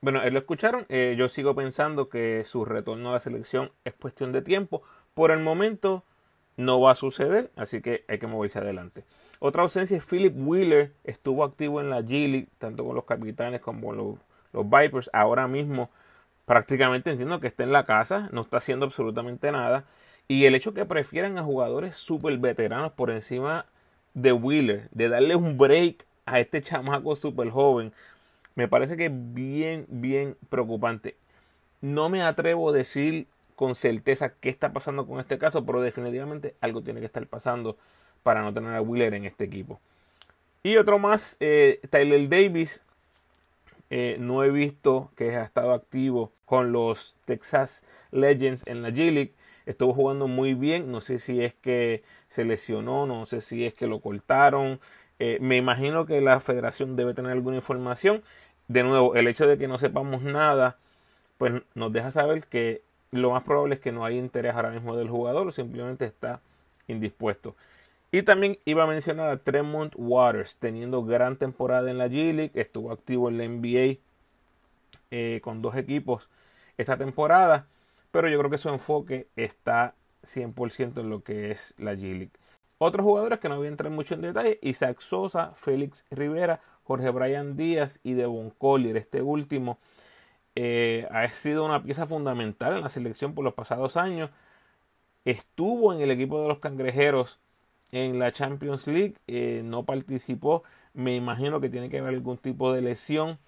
Bueno, 0.00 0.22
él 0.22 0.32
lo 0.32 0.38
escucharon. 0.38 0.86
Eh, 0.88 1.16
yo 1.18 1.28
sigo 1.28 1.54
pensando 1.54 2.08
que 2.08 2.46
su 2.46 2.64
retorno 2.64 3.10
a 3.10 3.12
la 3.12 3.20
selección 3.20 3.72
es 3.84 3.92
cuestión 3.92 4.32
de 4.32 4.40
tiempo. 4.40 4.80
Por 5.12 5.30
el 5.30 5.40
momento, 5.40 6.02
no 6.56 6.80
va 6.80 6.92
a 6.92 6.94
suceder, 6.94 7.50
así 7.56 7.82
que 7.82 8.06
hay 8.08 8.18
que 8.18 8.26
moverse 8.26 8.58
adelante. 8.58 9.04
Otra 9.38 9.64
ausencia 9.64 9.98
es 9.98 10.04
Philip 10.06 10.32
Wheeler, 10.34 10.94
estuvo 11.04 11.44
activo 11.44 11.78
en 11.82 11.90
la 11.90 12.00
G 12.00 12.30
League, 12.30 12.48
tanto 12.56 12.86
con 12.86 12.94
los 12.94 13.04
capitanes 13.04 13.60
como 13.60 13.92
los, 13.92 14.16
los 14.54 14.64
Vipers. 14.64 15.10
Ahora 15.12 15.46
mismo 15.46 15.90
prácticamente 16.48 17.10
entiendo 17.10 17.40
que 17.40 17.46
está 17.46 17.62
en 17.62 17.72
la 17.72 17.84
casa, 17.84 18.30
no 18.32 18.40
está 18.40 18.56
haciendo 18.56 18.86
absolutamente 18.86 19.52
nada. 19.52 19.84
Y 20.28 20.46
el 20.46 20.54
hecho 20.54 20.72
que 20.72 20.86
prefieran 20.86 21.36
a 21.36 21.42
jugadores 21.42 21.94
súper 21.94 22.38
veteranos 22.38 22.92
por 22.92 23.10
encima 23.10 23.66
de 24.14 24.32
Wheeler, 24.32 24.88
de 24.90 25.10
darle 25.10 25.36
un 25.36 25.58
break 25.58 26.06
a 26.24 26.40
este 26.40 26.62
chamaco 26.62 27.14
súper 27.16 27.50
joven, 27.50 27.92
me 28.54 28.66
parece 28.66 28.96
que 28.96 29.06
es 29.06 29.12
bien, 29.12 29.84
bien 29.88 30.38
preocupante. 30.48 31.16
No 31.82 32.08
me 32.08 32.22
atrevo 32.22 32.70
a 32.70 32.72
decir 32.72 33.26
con 33.54 33.74
certeza 33.74 34.32
qué 34.40 34.48
está 34.48 34.72
pasando 34.72 35.06
con 35.06 35.20
este 35.20 35.36
caso, 35.36 35.66
pero 35.66 35.82
definitivamente 35.82 36.54
algo 36.62 36.80
tiene 36.80 37.00
que 37.00 37.06
estar 37.06 37.26
pasando 37.26 37.76
para 38.22 38.40
no 38.40 38.54
tener 38.54 38.74
a 38.74 38.80
Wheeler 38.80 39.12
en 39.12 39.26
este 39.26 39.44
equipo. 39.44 39.80
Y 40.62 40.78
otro 40.78 40.98
más, 40.98 41.36
eh, 41.40 41.80
Tyler 41.90 42.26
Davis. 42.26 42.80
Eh, 43.90 44.16
no 44.20 44.44
he 44.44 44.50
visto 44.50 45.10
que 45.16 45.36
ha 45.36 45.44
estado 45.44 45.72
activo 45.72 46.32
con 46.44 46.72
los 46.72 47.16
Texas 47.24 47.84
Legends 48.10 48.66
en 48.66 48.82
la 48.82 48.90
G 48.90 49.12
League. 49.12 49.34
Estuvo 49.66 49.94
jugando 49.94 50.28
muy 50.28 50.54
bien. 50.54 50.90
No 50.90 51.00
sé 51.00 51.18
si 51.18 51.42
es 51.42 51.54
que 51.54 52.02
se 52.28 52.44
lesionó, 52.44 53.06
no 53.06 53.26
sé 53.26 53.40
si 53.40 53.66
es 53.66 53.74
que 53.74 53.86
lo 53.86 54.00
cortaron. 54.00 54.80
Eh, 55.18 55.38
me 55.40 55.56
imagino 55.56 56.06
que 56.06 56.20
la 56.20 56.40
federación 56.40 56.96
debe 56.96 57.14
tener 57.14 57.32
alguna 57.32 57.56
información. 57.56 58.22
De 58.68 58.82
nuevo, 58.82 59.14
el 59.14 59.28
hecho 59.28 59.46
de 59.46 59.58
que 59.58 59.68
no 59.68 59.78
sepamos 59.78 60.22
nada, 60.22 60.78
pues 61.38 61.62
nos 61.74 61.92
deja 61.92 62.10
saber 62.10 62.44
que 62.46 62.82
lo 63.10 63.30
más 63.30 63.42
probable 63.42 63.76
es 63.76 63.80
que 63.80 63.92
no 63.92 64.04
haya 64.04 64.18
interés 64.18 64.54
ahora 64.54 64.70
mismo 64.70 64.96
del 64.96 65.08
jugador 65.08 65.48
o 65.48 65.52
simplemente 65.52 66.04
está 66.04 66.40
indispuesto. 66.86 67.56
Y 68.10 68.22
también 68.22 68.58
iba 68.64 68.84
a 68.84 68.86
mencionar 68.86 69.28
a 69.28 69.36
Tremont 69.36 69.92
Waters, 69.96 70.58
teniendo 70.58 71.04
gran 71.04 71.36
temporada 71.36 71.90
en 71.90 71.98
la 71.98 72.08
G 72.08 72.32
League, 72.34 72.52
estuvo 72.54 72.90
activo 72.90 73.28
en 73.28 73.36
la 73.36 73.44
NBA 73.46 74.00
eh, 75.10 75.40
con 75.42 75.60
dos 75.60 75.76
equipos 75.76 76.30
esta 76.78 76.96
temporada, 76.96 77.66
pero 78.10 78.28
yo 78.28 78.38
creo 78.38 78.50
que 78.50 78.58
su 78.58 78.70
enfoque 78.70 79.28
está 79.36 79.94
100% 80.22 81.00
en 81.00 81.10
lo 81.10 81.22
que 81.22 81.50
es 81.50 81.74
la 81.78 81.94
G 81.94 82.02
League. 82.16 82.30
Otros 82.78 83.04
jugadores 83.04 83.40
que 83.40 83.48
no 83.48 83.58
voy 83.58 83.66
a 83.66 83.70
entrar 83.70 83.92
mucho 83.92 84.14
en 84.14 84.22
detalle, 84.22 84.58
Isaac 84.62 85.00
Sosa, 85.00 85.52
Félix 85.54 86.04
Rivera, 86.10 86.60
Jorge 86.84 87.10
Brian 87.10 87.56
Díaz 87.56 88.00
y 88.04 88.14
Devon 88.14 88.50
Collier. 88.50 88.96
Este 88.96 89.20
último 89.20 89.78
eh, 90.54 91.06
ha 91.10 91.30
sido 91.32 91.64
una 91.64 91.82
pieza 91.82 92.06
fundamental 92.06 92.74
en 92.74 92.82
la 92.82 92.88
selección 92.88 93.34
por 93.34 93.44
los 93.44 93.54
pasados 93.54 93.96
años. 93.96 94.30
Estuvo 95.24 95.92
en 95.92 96.00
el 96.00 96.10
equipo 96.10 96.40
de 96.40 96.48
los 96.48 96.60
cangrejeros 96.60 97.40
en 97.92 98.18
la 98.18 98.32
Champions 98.32 98.86
League, 98.86 99.14
eh, 99.26 99.62
no 99.64 99.84
participó. 99.84 100.62
Me 100.94 101.14
imagino 101.16 101.60
que 101.60 101.68
tiene 101.70 101.90
que 101.90 101.98
haber 101.98 102.14
algún 102.14 102.38
tipo 102.38 102.72
de 102.72 102.82
lesión. 102.82 103.38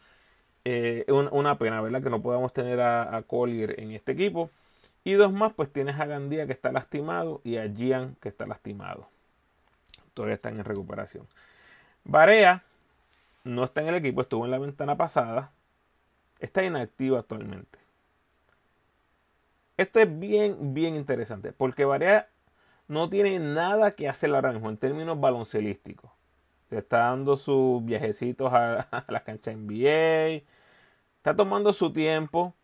Eh, 0.64 1.06
una 1.08 1.58
pena, 1.58 1.80
¿verdad? 1.80 2.02
Que 2.02 2.10
no 2.10 2.22
podamos 2.22 2.52
tener 2.52 2.80
a, 2.80 3.22
Collier 3.26 3.80
en 3.80 3.92
este 3.92 4.12
equipo. 4.12 4.50
Y 5.04 5.14
dos 5.14 5.32
más, 5.32 5.52
pues 5.54 5.72
tienes 5.72 5.98
a 5.98 6.06
Gandía 6.06 6.46
que 6.46 6.52
está 6.52 6.72
lastimado 6.72 7.40
y 7.44 7.56
a 7.56 7.68
Gian 7.68 8.16
que 8.20 8.28
está 8.28 8.46
lastimado. 8.46 9.08
Todavía 10.14 10.34
están 10.34 10.58
en 10.58 10.64
recuperación. 10.64 11.26
Barea 12.04 12.64
no 13.44 13.64
está 13.64 13.80
en 13.82 13.88
el 13.88 13.94
equipo, 13.96 14.20
estuvo 14.20 14.44
en 14.44 14.50
la 14.50 14.58
ventana 14.58 14.96
pasada 14.96 15.52
está 16.40 16.64
inactivo 16.64 17.18
actualmente. 17.18 17.78
Esto 19.76 20.00
es 20.00 20.18
bien, 20.18 20.74
bien 20.74 20.96
interesante, 20.96 21.52
porque 21.52 21.84
Varea 21.84 22.28
no 22.90 23.08
tiene 23.08 23.38
nada 23.38 23.92
que 23.92 24.08
hacer 24.08 24.34
ahora 24.34 24.52
mismo 24.52 24.68
en 24.68 24.76
términos 24.76 25.20
baloncelísticos. 25.20 26.10
Se 26.68 26.78
está 26.78 26.98
dando 26.98 27.36
sus 27.36 27.84
viajecitos 27.84 28.52
a, 28.52 28.88
la 29.08 29.24
cancha 29.24 29.52
NBA, 29.52 30.42
está 31.16 31.36
tomando 31.36 31.72
su 31.72 31.92
tiempo. 31.92 32.54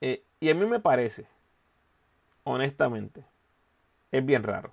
Eh, 0.00 0.22
y 0.40 0.50
a 0.50 0.54
mí 0.54 0.64
me 0.66 0.80
parece, 0.80 1.26
honestamente, 2.44 3.24
es 4.12 4.24
bien 4.24 4.42
raro 4.42 4.72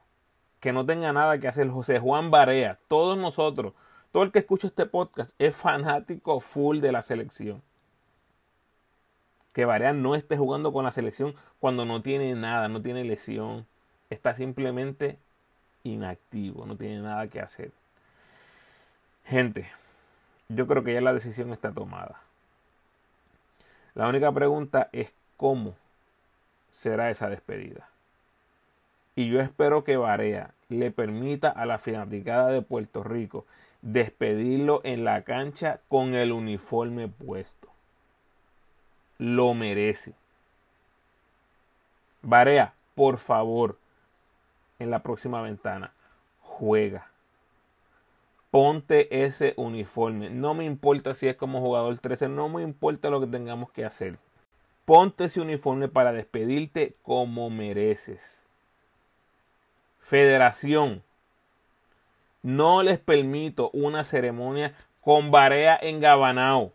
que 0.60 0.72
no 0.72 0.86
tenga 0.86 1.12
nada 1.14 1.40
que 1.40 1.48
hacer 1.48 1.70
José 1.70 2.00
Juan 2.00 2.30
Barea. 2.30 2.80
Todos 2.88 3.18
nosotros 3.18 3.74
todo 4.12 4.24
el 4.24 4.32
que 4.32 4.40
escucha 4.40 4.68
este 4.68 4.86
podcast 4.86 5.34
es 5.40 5.56
fanático 5.56 6.42
full 6.42 6.80
de 6.80 6.92
la 6.92 7.02
selección. 7.02 7.64
Que 9.54 9.66
Barea 9.66 9.94
no 9.94 10.16
esté 10.16 10.38
jugando 10.38 10.72
con 10.74 10.84
la 10.84 10.92
selección 10.92 11.34
cuando 11.60 11.86
no 11.86 12.02
tiene 12.02 12.36
nada, 12.36 12.68
no 12.68 12.82
tiene 12.82 13.04
lesión. 13.04 13.66
Está 14.12 14.36
simplemente 14.36 15.18
inactivo, 15.84 16.66
no 16.66 16.76
tiene 16.76 17.00
nada 17.00 17.28
que 17.28 17.40
hacer. 17.40 17.72
Gente, 19.26 19.72
yo 20.50 20.68
creo 20.68 20.84
que 20.84 20.94
ya 20.94 21.00
la 21.00 21.14
decisión 21.14 21.54
está 21.54 21.72
tomada. 21.72 22.22
La 23.96 24.10
única 24.10 24.30
pregunta 24.34 24.90
es 24.92 25.14
cómo 25.38 25.76
será 26.72 27.10
esa 27.10 27.30
despedida. 27.30 27.88
Y 29.16 29.30
yo 29.30 29.40
espero 29.40 29.86
que 29.86 29.96
Barea 29.96 30.54
le 30.68 30.92
permita 30.92 31.50
a 31.50 31.66
la 31.66 31.78
fanaticada 31.78 32.50
de 32.50 32.62
Puerto 32.62 33.04
Rico 33.04 33.46
despedirlo 33.82 34.82
en 34.84 35.06
la 35.06 35.24
cancha 35.24 35.80
con 35.88 36.16
el 36.16 36.34
uniforme 36.34 37.08
puesto. 37.08 37.70
Lo 39.18 39.54
merece. 39.54 40.14
Barea, 42.22 42.74
por 42.94 43.18
favor, 43.18 43.78
en 44.82 44.90
la 44.90 45.04
próxima 45.04 45.42
ventana, 45.42 45.94
juega. 46.42 47.08
Ponte 48.50 49.24
ese 49.24 49.54
uniforme. 49.56 50.30
No 50.30 50.54
me 50.54 50.66
importa 50.66 51.14
si 51.14 51.28
es 51.28 51.36
como 51.36 51.62
jugador 51.62 51.98
13, 51.98 52.30
no 52.30 52.50
me 52.50 52.64
importa 52.64 53.10
lo 53.10 53.22
que 53.22 53.28
tengamos 53.28 53.72
que 53.72 53.86
hacer. 53.86 54.18
Ponte 54.86 55.26
ese 55.26 55.40
uniforme 55.40 55.88
para 55.88 56.12
despedirte 56.12 56.96
como 57.04 57.50
mereces. 57.50 58.50
Federación, 60.02 61.04
no 62.42 62.84
les 62.84 63.00
permito 63.00 63.70
una 63.72 64.04
ceremonia 64.04 64.76
con 65.00 65.32
barea 65.32 65.78
en 65.82 66.00
gabanao, 66.00 66.74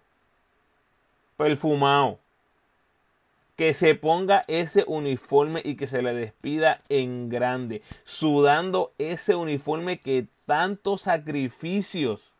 perfumado. 1.36 2.18
Que 3.56 3.72
se 3.74 3.94
ponga 3.94 4.42
ese 4.48 4.84
uniforme 4.86 5.62
y 5.64 5.76
que 5.76 5.86
se 5.86 6.02
le 6.02 6.12
despida 6.14 6.78
en 6.88 7.28
grande, 7.28 7.82
sudando 8.04 8.92
ese 8.98 9.34
uniforme 9.34 9.98
que 9.98 10.26
tantos 10.44 11.02
sacrificios 11.02 12.32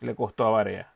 le 0.00 0.14
costó 0.14 0.46
a 0.46 0.50
Barea. 0.50 0.92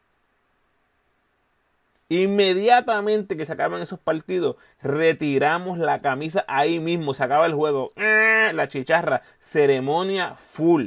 Inmediatamente 2.08 3.36
que 3.36 3.44
se 3.44 3.52
acaban 3.52 3.82
esos 3.82 3.98
partidos, 3.98 4.54
retiramos 4.80 5.78
la 5.78 5.98
camisa 5.98 6.44
ahí 6.46 6.78
mismo, 6.78 7.14
se 7.14 7.24
acaba 7.24 7.46
el 7.46 7.54
juego. 7.54 7.90
¡Ah! 7.96 8.52
La 8.54 8.68
chicharra, 8.68 9.22
ceremonia 9.40 10.36
full 10.36 10.86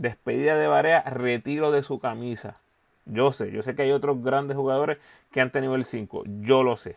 despedida 0.00 0.56
de 0.56 0.66
Barea, 0.66 1.02
retiro 1.02 1.70
de 1.70 1.82
su 1.82 1.98
camisa. 1.98 2.56
Yo 3.04 3.32
sé, 3.32 3.52
yo 3.52 3.62
sé 3.62 3.74
que 3.74 3.82
hay 3.82 3.92
otros 3.92 4.22
grandes 4.22 4.56
jugadores 4.56 4.98
que 5.30 5.40
han 5.40 5.52
tenido 5.52 5.74
el 5.74 5.84
5, 5.84 6.24
yo 6.40 6.62
lo 6.62 6.76
sé. 6.76 6.96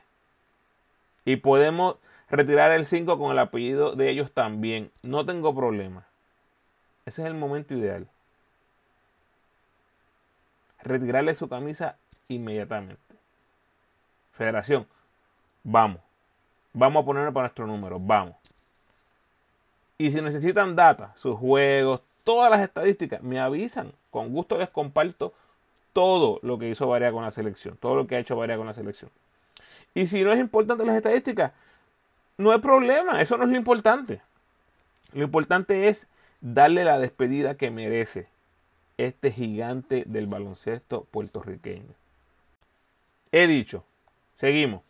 Y 1.26 1.38
podemos 1.38 1.98
retirar 2.30 2.72
el 2.72 2.86
5 2.86 3.18
con 3.18 3.32
el 3.32 3.40
apellido 3.40 3.96
de 3.96 4.10
ellos 4.10 4.32
también, 4.32 4.92
no 5.02 5.26
tengo 5.26 5.56
problema. 5.56 6.06
Ese 7.06 7.22
es 7.22 7.28
el 7.28 7.36
momento 7.36 7.74
ideal. 7.74 8.08
retirarle 10.82 11.34
su 11.34 11.48
camisa 11.48 11.96
inmediatamente. 12.28 13.02
Federación, 14.34 14.86
vamos. 15.64 16.02
Vamos 16.74 17.04
a 17.04 17.06
ponerlo 17.06 17.32
para 17.32 17.46
nuestro 17.46 17.68
número, 17.68 18.00
vamos. 18.00 18.36
Y 19.98 20.12
si 20.12 20.22
necesitan 20.22 20.76
data, 20.76 21.14
sus 21.16 21.38
juegos, 21.38 22.02
todas 22.24 22.52
las 22.52 22.62
estadísticas, 22.62 23.22
me 23.22 23.40
avisan. 23.40 23.94
Con 24.12 24.34
gusto 24.34 24.58
les 24.58 24.70
comparto 24.70 25.34
todo 25.94 26.40
lo 26.42 26.58
que 26.58 26.70
hizo 26.70 26.88
Varea 26.88 27.12
con 27.12 27.24
la 27.24 27.32
selección, 27.32 27.78
todo 27.78 27.96
lo 27.96 28.08
que 28.08 28.16
ha 28.16 28.20
hecho 28.20 28.36
Varea 28.36 28.58
con 28.58 28.68
la 28.68 28.74
selección. 28.74 29.12
Y 29.94 30.08
si 30.08 30.24
no 30.24 30.32
es 30.32 30.40
importante 30.40 30.86
las 30.86 30.96
estadísticas, 30.96 31.52
no 32.38 32.52
hay 32.52 32.60
problema, 32.60 33.22
eso 33.22 33.38
no 33.38 33.44
es 33.44 33.50
lo 33.50 33.58
importante. 33.58 34.22
Lo 35.14 35.24
importante 35.24 35.88
es 35.88 36.08
darle 36.42 36.84
la 36.84 37.00
despedida 37.00 37.56
que 37.56 37.70
merece 37.72 38.28
este 38.98 39.32
gigante 39.32 40.04
del 40.08 40.28
baloncesto 40.28 41.06
puertorriqueño. 41.12 41.94
He 43.32 43.48
dicho, 43.48 43.84
seguimos. 44.36 44.82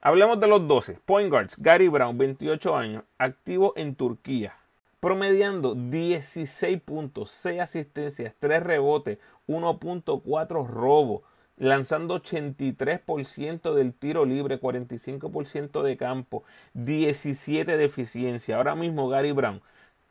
Hablemos 0.00 0.38
de 0.38 0.46
los 0.46 0.66
12. 0.68 0.98
Point 1.04 1.30
guards, 1.30 1.56
Gary 1.60 1.88
Brown, 1.88 2.18
28 2.18 2.76
años, 2.76 3.04
activo 3.18 3.72
en 3.76 3.94
Turquía, 3.94 4.56
promediando 5.00 5.74
16 5.74 6.80
puntos, 6.82 7.30
6 7.30 7.60
asistencias, 7.60 8.34
3 8.38 8.62
rebotes, 8.62 9.18
1.4 9.48 10.66
robos, 10.66 11.22
lanzando 11.56 12.20
83% 12.20 13.74
del 13.74 13.92
tiro 13.94 14.24
libre, 14.24 14.60
45% 14.60 15.82
de 15.82 15.96
campo, 15.96 16.44
17 16.74 17.76
de 17.76 17.84
eficiencia. 17.84 18.56
Ahora 18.56 18.74
mismo 18.74 19.08
Gary 19.08 19.32
Brown, 19.32 19.62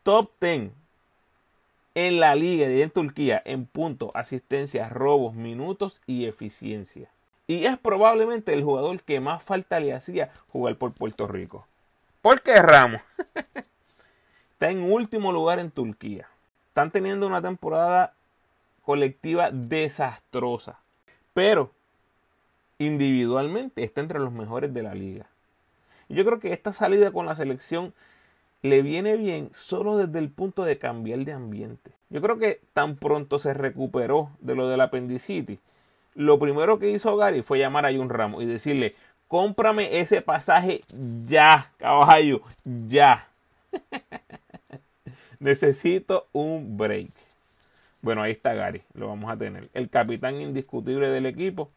top 0.04 0.32
10 0.40 0.72
en 1.96 2.20
la 2.20 2.36
liga 2.36 2.68
de 2.68 2.88
Turquía 2.90 3.42
en 3.46 3.66
puntos, 3.66 4.10
asistencias, 4.14 4.92
robos, 4.92 5.36
minutos 5.36 6.02
y 6.08 6.26
eficiencia. 6.26 7.10
Y 7.46 7.66
es 7.66 7.78
probablemente 7.78 8.54
el 8.54 8.64
jugador 8.64 9.04
que 9.04 9.20
más 9.20 9.44
falta 9.44 9.80
le 9.80 9.94
hacía 9.94 10.32
jugar 10.48 10.78
por 10.78 10.94
Puerto 10.94 11.28
Rico. 11.28 11.68
¿Por 12.22 12.42
qué 12.42 12.62
Ramos? 12.62 13.02
Está 14.54 14.70
en 14.70 14.82
último 14.82 15.32
lugar 15.32 15.60
en 15.60 15.72
Turquía. 15.72 16.30
Están 16.70 16.90
teniendo 16.90 17.28
una 17.28 17.42
temporada 17.42 18.14
colectiva 18.84 19.52
desastrosa. 19.52 20.80
Pero 21.34 21.72
individualmente 22.80 23.84
está 23.84 24.02
entre 24.02 24.20
los 24.20 24.32
mejores 24.32 24.74
de 24.74 24.84
la 24.84 24.94
liga. 24.94 25.26
Yo 26.10 26.26
creo 26.26 26.40
que 26.40 26.54
esta 26.54 26.74
salida 26.74 27.12
con 27.12 27.26
la 27.26 27.36
selección 27.36 27.94
le 28.62 28.82
viene 28.82 29.18
bien 29.18 29.50
solo 29.54 29.98
desde 29.98 30.20
el 30.20 30.30
punto 30.30 30.64
de 30.64 30.78
cambiar 30.78 31.20
de 31.20 31.34
ambiente. 31.34 31.92
Yo 32.10 32.22
creo 32.22 32.38
que 32.38 32.62
tan 32.74 32.96
pronto 32.96 33.40
se 33.40 33.54
recuperó 33.54 34.30
de 34.40 34.56
lo 34.56 34.68
del 34.68 34.82
apendicitis, 34.82 35.60
lo 36.16 36.38
primero 36.38 36.78
que 36.80 36.92
hizo 36.92 37.18
Gary 37.18 37.42
fue 37.42 37.60
llamar 37.60 37.86
a 37.86 37.94
Jun 37.94 38.10
Ramos 38.10 38.44
y 38.44 38.46
decirle, 38.46 38.96
cómprame 39.28 40.00
ese 40.00 40.22
pasaje 40.22 40.82
ya, 41.26 41.72
caballo, 41.78 42.42
ya. 42.64 43.28
Necesito 45.40 46.28
un 46.32 46.78
break. 46.78 47.10
Bueno, 48.04 48.22
ahí 48.22 48.34
está 48.34 48.54
Gary, 48.54 48.84
lo 48.94 49.08
vamos 49.08 49.32
a 49.32 49.38
tener. 49.38 49.70
El 49.74 49.90
capitán 49.90 50.42
indiscutible 50.42 51.08
del 51.08 51.26
equipo. 51.26 51.72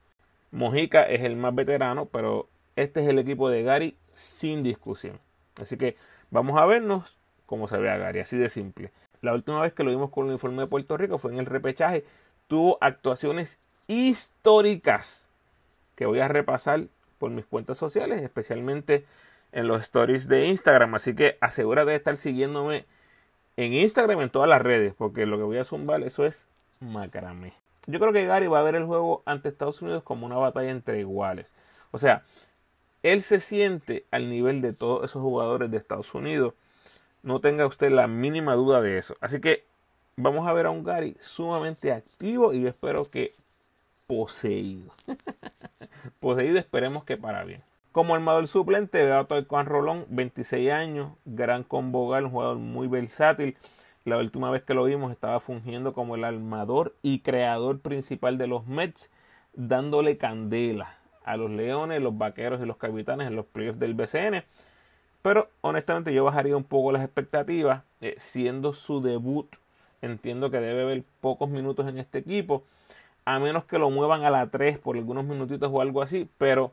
Mojica 0.50 1.04
es 1.04 1.23
el 1.23 1.37
más 1.37 1.54
veterano, 1.54 2.06
pero 2.06 2.49
este 2.75 3.00
es 3.00 3.09
el 3.09 3.21
equipo 3.21 3.49
de 3.49 3.62
Gary 3.62 3.97
sin 4.12 4.64
discusión. 4.64 5.21
Así 5.61 5.76
que 5.76 5.97
vamos 6.33 6.61
a 6.61 6.66
vernos 6.66 7.16
cómo 7.47 7.68
se 7.68 7.78
ve 7.78 7.90
a 7.90 7.97
Gary, 7.97 8.18
así 8.18 8.37
de 8.37 8.49
simple. 8.49 8.90
La 9.21 9.35
última 9.35 9.62
vez 9.62 9.73
que 9.73 9.85
lo 9.85 9.90
vimos 9.90 10.11
con 10.11 10.25
el 10.25 10.30
uniforme 10.30 10.62
de 10.62 10.66
Puerto 10.66 10.97
Rico 10.97 11.18
fue 11.18 11.30
en 11.30 11.38
el 11.38 11.47
repechaje. 11.47 12.04
Tuvo 12.49 12.76
actuaciones 12.80 13.61
históricas 13.87 15.30
que 15.95 16.06
voy 16.06 16.18
a 16.18 16.26
repasar 16.26 16.88
por 17.18 17.30
mis 17.30 17.46
cuentas 17.46 17.79
sociales, 17.79 18.20
especialmente 18.20 19.07
en 19.53 19.68
los 19.68 19.81
stories 19.83 20.27
de 20.27 20.48
Instagram. 20.48 20.92
Así 20.96 21.14
que 21.14 21.38
asegúrate 21.40 21.92
de 21.92 21.96
estar 21.96 22.16
siguiéndome 22.16 22.85
en 23.57 23.73
Instagram, 23.73 24.21
en 24.21 24.31
todas 24.31 24.49
las 24.49 24.62
redes, 24.62 24.95
porque 24.97 25.27
lo 25.27 25.38
que 25.38 25.45
voy 25.45 25.59
a 25.59 25.64
zumbar, 25.64 26.03
eso 26.03 26.27
es 26.27 26.49
macramé. 26.81 27.55
Yo 27.87 28.01
creo 28.01 28.12
que 28.12 28.27
Gary 28.27 28.49
va 28.49 28.59
a 28.59 28.62
ver 28.62 28.75
el 28.75 28.85
juego 28.85 29.23
ante 29.25 29.49
Estados 29.49 29.81
Unidos 29.81 30.03
como 30.03 30.27
una 30.27 30.37
batalla 30.37 30.71
entre 30.71 31.01
iguales. 31.01 31.55
O 31.92 31.99
sea, 31.99 32.25
él 33.03 33.23
se 33.23 33.40
siente 33.40 34.05
al 34.11 34.29
nivel 34.29 34.61
de 34.61 34.73
todos 34.73 35.05
esos 35.05 35.23
jugadores 35.23 35.71
de 35.71 35.77
Estados 35.77 36.12
Unidos. 36.14 36.55
No 37.23 37.40
tenga 37.40 37.66
usted 37.66 37.90
la 37.92 38.09
mínima 38.09 38.55
duda 38.55 38.81
de 38.81 38.99
eso. 38.99 39.16
Así 39.21 39.40
que 39.40 39.64
vamos 40.16 40.49
a 40.49 40.53
ver 40.53 40.66
a 40.66 40.71
un 40.71 40.83
Gary 40.83 41.16
sumamente 41.21 41.92
activo 41.92 42.53
y 42.53 42.62
yo 42.62 42.69
espero 42.69 43.05
que 43.05 43.33
poseído. 44.07 44.90
poseído, 46.21 46.59
esperemos 46.59 47.05
que 47.05 47.16
para 47.16 47.45
bien. 47.45 47.62
Como 47.96 48.14
armador 48.14 48.46
suplente, 48.46 49.02
veo 49.06 49.16
a 49.20 49.26
Juan 49.48 49.64
Rolón, 49.64 50.04
26 50.11 50.70
años, 50.70 51.12
gran 51.24 51.64
convogal, 51.64 52.26
un 52.26 52.30
jugador 52.30 52.59
muy 52.59 52.88
versátil. 52.88 53.56
La 54.04 54.18
última 54.18 54.50
vez 54.50 54.62
que 54.62 54.74
lo 54.74 54.85
vimos 54.85 55.12
estaba 55.12 55.40
fungiendo 55.40 55.94
como 55.94 56.14
el 56.14 56.24
armador 56.24 56.94
y 57.00 57.20
creador 57.20 57.80
principal 57.80 58.37
de 58.37 58.48
los 58.48 58.66
Mets, 58.66 59.11
dándole 59.54 60.18
candela 60.18 60.98
a 61.24 61.38
los 61.38 61.50
Leones, 61.50 62.02
los 62.02 62.18
Vaqueros 62.18 62.61
y 62.61 62.66
los 62.66 62.76
Capitanes 62.76 63.28
en 63.28 63.35
los 63.35 63.46
playoffs 63.46 63.78
del 63.78 63.94
BCN. 63.94 64.44
Pero 65.22 65.48
honestamente 65.62 66.12
yo 66.12 66.22
bajaría 66.22 66.54
un 66.54 66.64
poco 66.64 66.92
las 66.92 67.02
expectativas, 67.02 67.82
eh, 68.02 68.16
siendo 68.18 68.74
su 68.74 69.00
debut. 69.00 69.56
Entiendo 70.02 70.50
que 70.50 70.61
debe 70.61 70.82
haber 70.82 71.02
pocos 71.22 71.48
minutos 71.48 71.88
en 71.88 71.96
este 71.96 72.18
equipo 72.18 72.62
a 73.26 73.40
menos 73.40 73.64
que 73.64 73.78
lo 73.78 73.90
muevan 73.90 74.24
a 74.24 74.30
la 74.30 74.50
3 74.50 74.78
por 74.78 74.96
algunos 74.96 75.24
minutitos 75.24 75.70
o 75.72 75.80
algo 75.80 76.00
así, 76.00 76.30
pero 76.38 76.72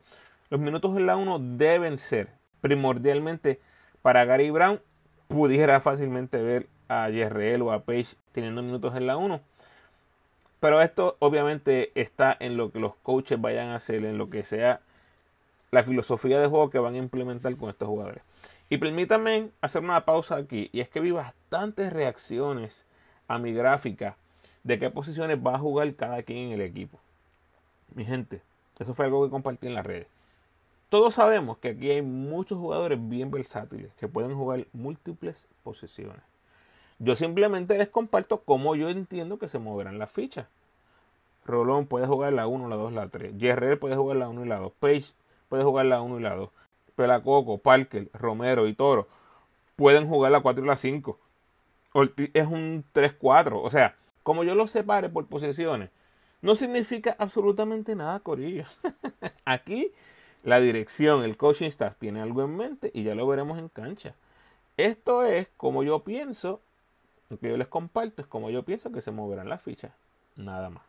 los 0.50 0.60
minutos 0.60 0.96
en 0.96 1.06
la 1.06 1.16
1 1.16 1.38
deben 1.56 1.98
ser 1.98 2.28
primordialmente 2.60 3.60
para 4.02 4.24
Gary 4.24 4.50
Brown. 4.50 4.80
Pudiera 5.28 5.80
fácilmente 5.80 6.42
ver 6.42 6.68
a 6.88 7.08
Jerreel 7.10 7.62
o 7.62 7.72
a 7.72 7.80
Page 7.84 8.08
teniendo 8.32 8.62
minutos 8.62 8.94
en 8.96 9.06
la 9.06 9.16
1. 9.16 9.40
Pero 10.60 10.80
esto 10.80 11.16
obviamente 11.18 11.92
está 11.94 12.36
en 12.38 12.56
lo 12.56 12.72
que 12.72 12.78
los 12.78 12.94
coaches 12.96 13.40
vayan 13.40 13.68
a 13.68 13.76
hacer, 13.76 14.04
en 14.04 14.16
lo 14.16 14.30
que 14.30 14.44
sea 14.44 14.80
la 15.70 15.82
filosofía 15.82 16.40
de 16.40 16.46
juego 16.46 16.70
que 16.70 16.78
van 16.78 16.94
a 16.94 16.98
implementar 16.98 17.56
con 17.56 17.68
estos 17.68 17.88
jugadores. 17.88 18.22
Y 18.70 18.78
permítanme 18.78 19.50
hacer 19.60 19.82
una 19.82 20.04
pausa 20.04 20.36
aquí, 20.36 20.70
y 20.72 20.80
es 20.80 20.88
que 20.88 21.00
vi 21.00 21.10
bastantes 21.10 21.92
reacciones 21.92 22.86
a 23.28 23.38
mi 23.38 23.52
gráfica 23.52 24.16
de 24.62 24.78
qué 24.78 24.88
posiciones 24.88 25.38
va 25.38 25.56
a 25.56 25.58
jugar 25.58 25.94
cada 25.94 26.22
quien 26.22 26.46
en 26.46 26.52
el 26.52 26.60
equipo. 26.62 26.98
Mi 27.94 28.04
gente, 28.04 28.40
eso 28.78 28.94
fue 28.94 29.04
algo 29.04 29.24
que 29.24 29.30
compartí 29.30 29.66
en 29.66 29.74
las 29.74 29.84
redes. 29.84 30.13
Todos 30.88 31.14
sabemos 31.14 31.58
que 31.58 31.68
aquí 31.68 31.90
hay 31.90 32.02
muchos 32.02 32.58
jugadores 32.58 32.98
bien 33.08 33.30
versátiles 33.30 33.92
que 33.94 34.08
pueden 34.08 34.34
jugar 34.34 34.66
múltiples 34.72 35.48
posiciones. 35.62 36.22
Yo 36.98 37.16
simplemente 37.16 37.76
les 37.76 37.88
comparto 37.88 38.42
cómo 38.42 38.76
yo 38.76 38.88
entiendo 38.88 39.38
que 39.38 39.48
se 39.48 39.58
moverán 39.58 39.98
las 39.98 40.12
fichas. 40.12 40.46
Rolón 41.44 41.86
puede 41.86 42.06
jugar 42.06 42.32
la 42.32 42.46
1, 42.46 42.68
la 42.68 42.76
2, 42.76 42.92
la 42.92 43.08
3. 43.08 43.36
Guerrero 43.36 43.78
puede 43.80 43.96
jugar 43.96 44.16
la 44.16 44.28
1 44.28 44.44
y 44.44 44.48
la 44.48 44.58
2. 44.58 44.72
Page 44.78 45.12
puede 45.48 45.64
jugar 45.64 45.86
la 45.86 46.00
1 46.00 46.18
y 46.18 46.22
la 46.22 46.36
2. 46.36 46.50
Pelacoco, 46.96 47.58
Parker, 47.58 48.08
Romero 48.12 48.66
y 48.68 48.74
Toro 48.74 49.08
pueden 49.76 50.08
jugar 50.08 50.32
la 50.32 50.40
4 50.40 50.64
y 50.64 50.66
la 50.66 50.76
5. 50.76 51.18
Ortiz 51.92 52.30
es 52.34 52.46
un 52.46 52.84
3-4. 52.94 53.60
O 53.62 53.70
sea, 53.70 53.96
como 54.22 54.44
yo 54.44 54.54
los 54.54 54.70
separe 54.70 55.08
por 55.08 55.26
posiciones, 55.26 55.90
no 56.40 56.54
significa 56.54 57.16
absolutamente 57.18 57.94
nada, 57.96 58.20
Corillo. 58.20 58.64
Aquí 59.44 59.92
la 60.44 60.60
dirección, 60.60 61.24
el 61.24 61.36
coaching 61.36 61.68
staff 61.68 61.96
tiene 61.96 62.20
algo 62.20 62.42
en 62.42 62.56
mente 62.56 62.90
y 62.94 63.02
ya 63.02 63.14
lo 63.14 63.26
veremos 63.26 63.58
en 63.58 63.68
cancha. 63.68 64.14
Esto 64.76 65.24
es 65.24 65.48
como 65.56 65.82
yo 65.82 66.00
pienso, 66.00 66.60
lo 67.30 67.38
que 67.38 67.48
yo 67.48 67.56
les 67.56 67.66
comparto 67.66 68.20
es 68.20 68.28
como 68.28 68.50
yo 68.50 68.62
pienso 68.62 68.92
que 68.92 69.00
se 69.00 69.10
moverán 69.10 69.48
las 69.48 69.62
fichas, 69.62 69.92
nada 70.36 70.68
más. 70.68 70.82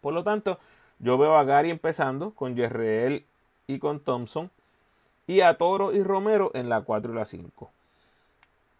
Por 0.00 0.14
lo 0.14 0.22
tanto, 0.22 0.58
yo 1.00 1.18
veo 1.18 1.34
a 1.34 1.44
Gary 1.44 1.70
empezando 1.70 2.30
con 2.30 2.56
Jerreel 2.56 3.24
y 3.66 3.80
con 3.80 3.98
Thompson 4.00 4.50
y 5.26 5.40
a 5.40 5.54
Toro 5.54 5.92
y 5.92 6.02
Romero 6.02 6.52
en 6.54 6.68
la 6.68 6.82
4 6.82 7.12
y 7.12 7.16
la 7.16 7.24
5. 7.24 7.70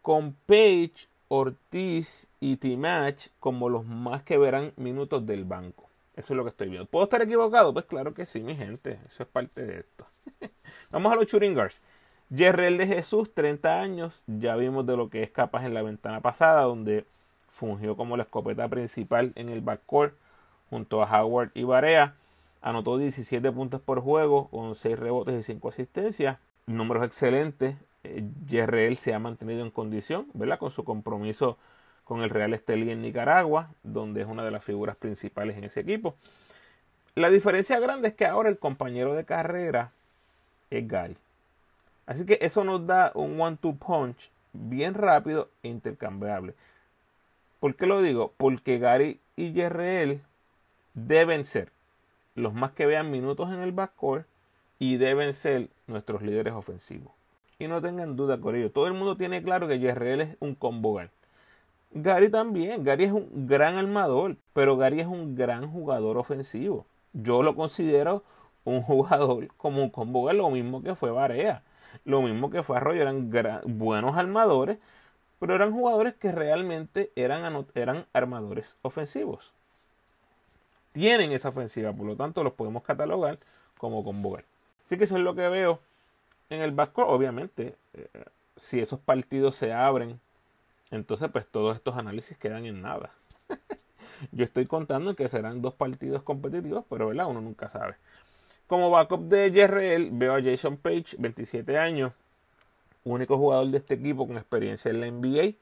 Con 0.03 0.37
Page 0.46 1.09
Ortiz 1.29 2.29
y 2.38 2.57
Timach 2.57 3.29
como 3.40 3.68
los 3.68 3.85
más 3.85 4.22
que 4.22 4.38
verán 4.38 4.72
minutos 4.76 5.26
del 5.26 5.44
banco. 5.44 5.89
Eso 6.16 6.33
es 6.35 6.37
lo 6.37 6.44
que 6.44 6.51
estoy 6.51 6.68
viendo. 6.68 6.87
¿Puedo 6.87 7.05
estar 7.05 7.23
equivocado? 7.23 7.73
Pues 7.73 7.87
claro 7.87 8.14
que 8.14 8.27
sí, 8.27 8.42
mi 8.42 8.57
gente. 8.57 8.99
Eso 9.07 9.23
es 9.23 9.29
parte 9.29 9.64
de 9.64 9.81
esto. 9.81 10.07
Vamos 10.90 11.12
a 11.12 11.16
los 11.16 11.27
shooting 11.27 11.55
guards. 11.55 11.81
Jerrel 12.35 12.79
de 12.79 12.87
Jesús, 12.87 13.33
30 13.35 13.81
años. 13.81 14.23
Ya 14.27 14.57
vimos 14.57 14.87
de 14.87 14.96
lo 14.96 15.09
que 15.11 15.23
es 15.23 15.31
capaz 15.31 15.64
en 15.64 15.75
la 15.75 15.83
ventana 15.83 16.20
pasada, 16.20 16.62
donde 16.62 17.07
fungió 17.51 17.96
como 17.96 18.16
la 18.16 18.25
escopeta 18.25 18.68
principal 18.68 19.33
en 19.35 19.49
el 19.49 19.61
backcourt 19.61 20.14
junto 20.68 21.03
a 21.03 21.23
Howard 21.23 21.51
y 21.55 21.64
Barea. 21.64 22.14
Anotó 22.62 22.99
17 22.99 23.51
puntos 23.53 23.81
por 23.81 24.01
juego 24.01 24.49
con 24.49 24.75
6 24.75 24.99
rebotes 24.99 25.38
y 25.38 25.42
5 25.42 25.68
asistencias. 25.68 26.38
Números 26.66 27.05
excelentes. 27.05 27.77
Eh, 28.05 28.96
se 28.96 29.14
ha 29.14 29.18
mantenido 29.18 29.62
en 29.62 29.70
condición, 29.70 30.27
¿verdad? 30.35 30.59
Con 30.59 30.70
su 30.70 30.85
compromiso 30.85 31.59
con 32.11 32.23
el 32.23 32.31
Real 32.31 32.53
Estelí 32.55 32.90
en 32.90 33.03
Nicaragua, 33.03 33.70
donde 33.85 34.23
es 34.23 34.27
una 34.27 34.42
de 34.42 34.51
las 34.51 34.64
figuras 34.64 34.96
principales 34.96 35.57
en 35.57 35.62
ese 35.62 35.79
equipo. 35.79 36.16
La 37.14 37.31
diferencia 37.31 37.79
grande 37.79 38.09
es 38.09 38.14
que 38.14 38.27
ahora 38.27 38.49
el 38.49 38.59
compañero 38.59 39.14
de 39.14 39.25
carrera 39.25 39.92
es 40.70 40.88
Gary. 40.88 41.16
Así 42.07 42.27
que 42.27 42.38
eso 42.42 42.64
nos 42.64 42.85
da 42.85 43.12
un 43.14 43.40
one-two 43.40 43.77
punch 43.77 44.29
bien 44.53 44.94
rápido 44.94 45.51
e 45.62 45.68
intercambiable. 45.68 46.55
¿Por 47.61 47.77
qué 47.77 47.87
lo 47.87 48.03
digo? 48.03 48.35
Porque 48.37 48.81
Gary 48.81 49.20
y 49.37 49.53
Jerreel 49.53 50.20
deben 50.94 51.44
ser 51.44 51.70
los 52.35 52.53
más 52.55 52.73
que 52.73 52.87
vean 52.87 53.12
minutos 53.12 53.53
en 53.53 53.61
el 53.61 53.70
backcourt 53.70 54.27
y 54.81 54.96
deben 54.96 55.33
ser 55.33 55.68
nuestros 55.87 56.23
líderes 56.23 56.55
ofensivos. 56.55 57.12
Y 57.61 57.68
no 57.68 57.81
tengan 57.81 58.16
duda 58.16 58.40
con 58.40 58.57
ello. 58.57 58.73
Todo 58.73 58.88
el 58.88 58.94
mundo 58.94 59.16
tiene 59.16 59.44
claro 59.44 59.68
que 59.68 59.79
Jerreel 59.79 60.23
es 60.23 60.37
un 60.40 60.57
combo 60.57 60.94
Gary 61.92 62.29
también. 62.31 62.85
Gary 62.85 63.05
es 63.05 63.12
un 63.12 63.46
gran 63.46 63.76
armador, 63.76 64.37
pero 64.53 64.76
Gary 64.76 65.00
es 65.00 65.07
un 65.07 65.35
gran 65.35 65.70
jugador 65.70 66.18
ofensivo. 66.18 66.87
Yo 67.12 67.42
lo 67.42 67.57
considero 67.57 68.22
un 68.64 68.83
jugador 68.83 69.48
como 69.57 69.83
un 69.83 69.90
combo 69.90 70.33
lo 70.33 70.50
mismo 70.50 70.83
que 70.83 70.94
fue 70.94 71.11
Barea, 71.11 71.62
lo 72.05 72.22
mismo 72.22 72.50
que 72.50 72.62
fue 72.62 72.76
Arroyo. 72.76 73.03
Eran 73.03 73.31
buenos 73.66 74.16
armadores, 74.16 74.79
pero 75.38 75.55
eran 75.55 75.72
jugadores 75.72 76.14
que 76.14 76.33
realmente 76.33 77.11
eran, 77.16 77.66
eran 77.74 78.07
armadores 78.12 78.76
ofensivos. 78.83 79.53
Tienen 80.92 81.33
esa 81.33 81.50
ofensiva, 81.50 81.92
por 81.92 82.07
lo 82.07 82.16
tanto 82.16 82.42
los 82.42 82.53
podemos 82.53 82.83
catalogar 82.83 83.38
como 83.79 84.05
combo 84.05 84.38
Así 84.85 84.98
que 84.98 85.05
eso 85.05 85.16
es 85.16 85.22
lo 85.22 85.35
que 85.35 85.48
veo 85.48 85.79
en 86.50 86.61
el 86.61 86.72
Vasco. 86.72 87.07
Obviamente, 87.07 87.76
eh, 87.94 88.09
si 88.57 88.81
esos 88.81 88.98
partidos 88.98 89.55
se 89.57 89.72
abren 89.72 90.20
entonces, 90.90 91.29
pues 91.31 91.46
todos 91.46 91.76
estos 91.76 91.96
análisis 91.96 92.37
quedan 92.37 92.66
en 92.66 92.83
nada. 92.83 93.12
Yo 94.33 94.44
estoy 94.44 94.66
contando 94.66 95.14
que 95.14 95.29
serán 95.29 95.62
dos 95.62 95.74
partidos 95.74 96.22
competitivos, 96.22 96.85
pero 96.88 97.09
¿verdad? 97.09 97.26
uno 97.29 97.40
nunca 97.40 97.68
sabe. 97.68 97.94
Como 98.66 98.90
backup 98.90 99.22
de 99.22 99.50
JRL, 99.50 100.11
veo 100.12 100.35
a 100.35 100.42
Jason 100.42 100.76
Page, 100.76 101.16
27 101.18 101.79
años, 101.79 102.12
único 103.05 103.37
jugador 103.37 103.68
de 103.68 103.79
este 103.79 103.94
equipo 103.94 104.26
con 104.26 104.37
experiencia 104.37 104.90
en 104.90 105.00
la 105.00 105.11
NBA 105.11 105.55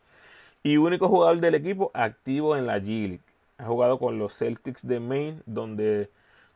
y 0.62 0.76
único 0.76 1.08
jugador 1.08 1.40
del 1.40 1.54
equipo 1.54 1.90
activo 1.94 2.56
en 2.56 2.66
la 2.66 2.78
G 2.78 3.08
League. 3.08 3.20
Ha 3.58 3.64
jugado 3.64 3.98
con 3.98 4.18
los 4.18 4.36
Celtics 4.36 4.86
de 4.86 5.00
Maine, 5.00 5.40
donde 5.46 6.10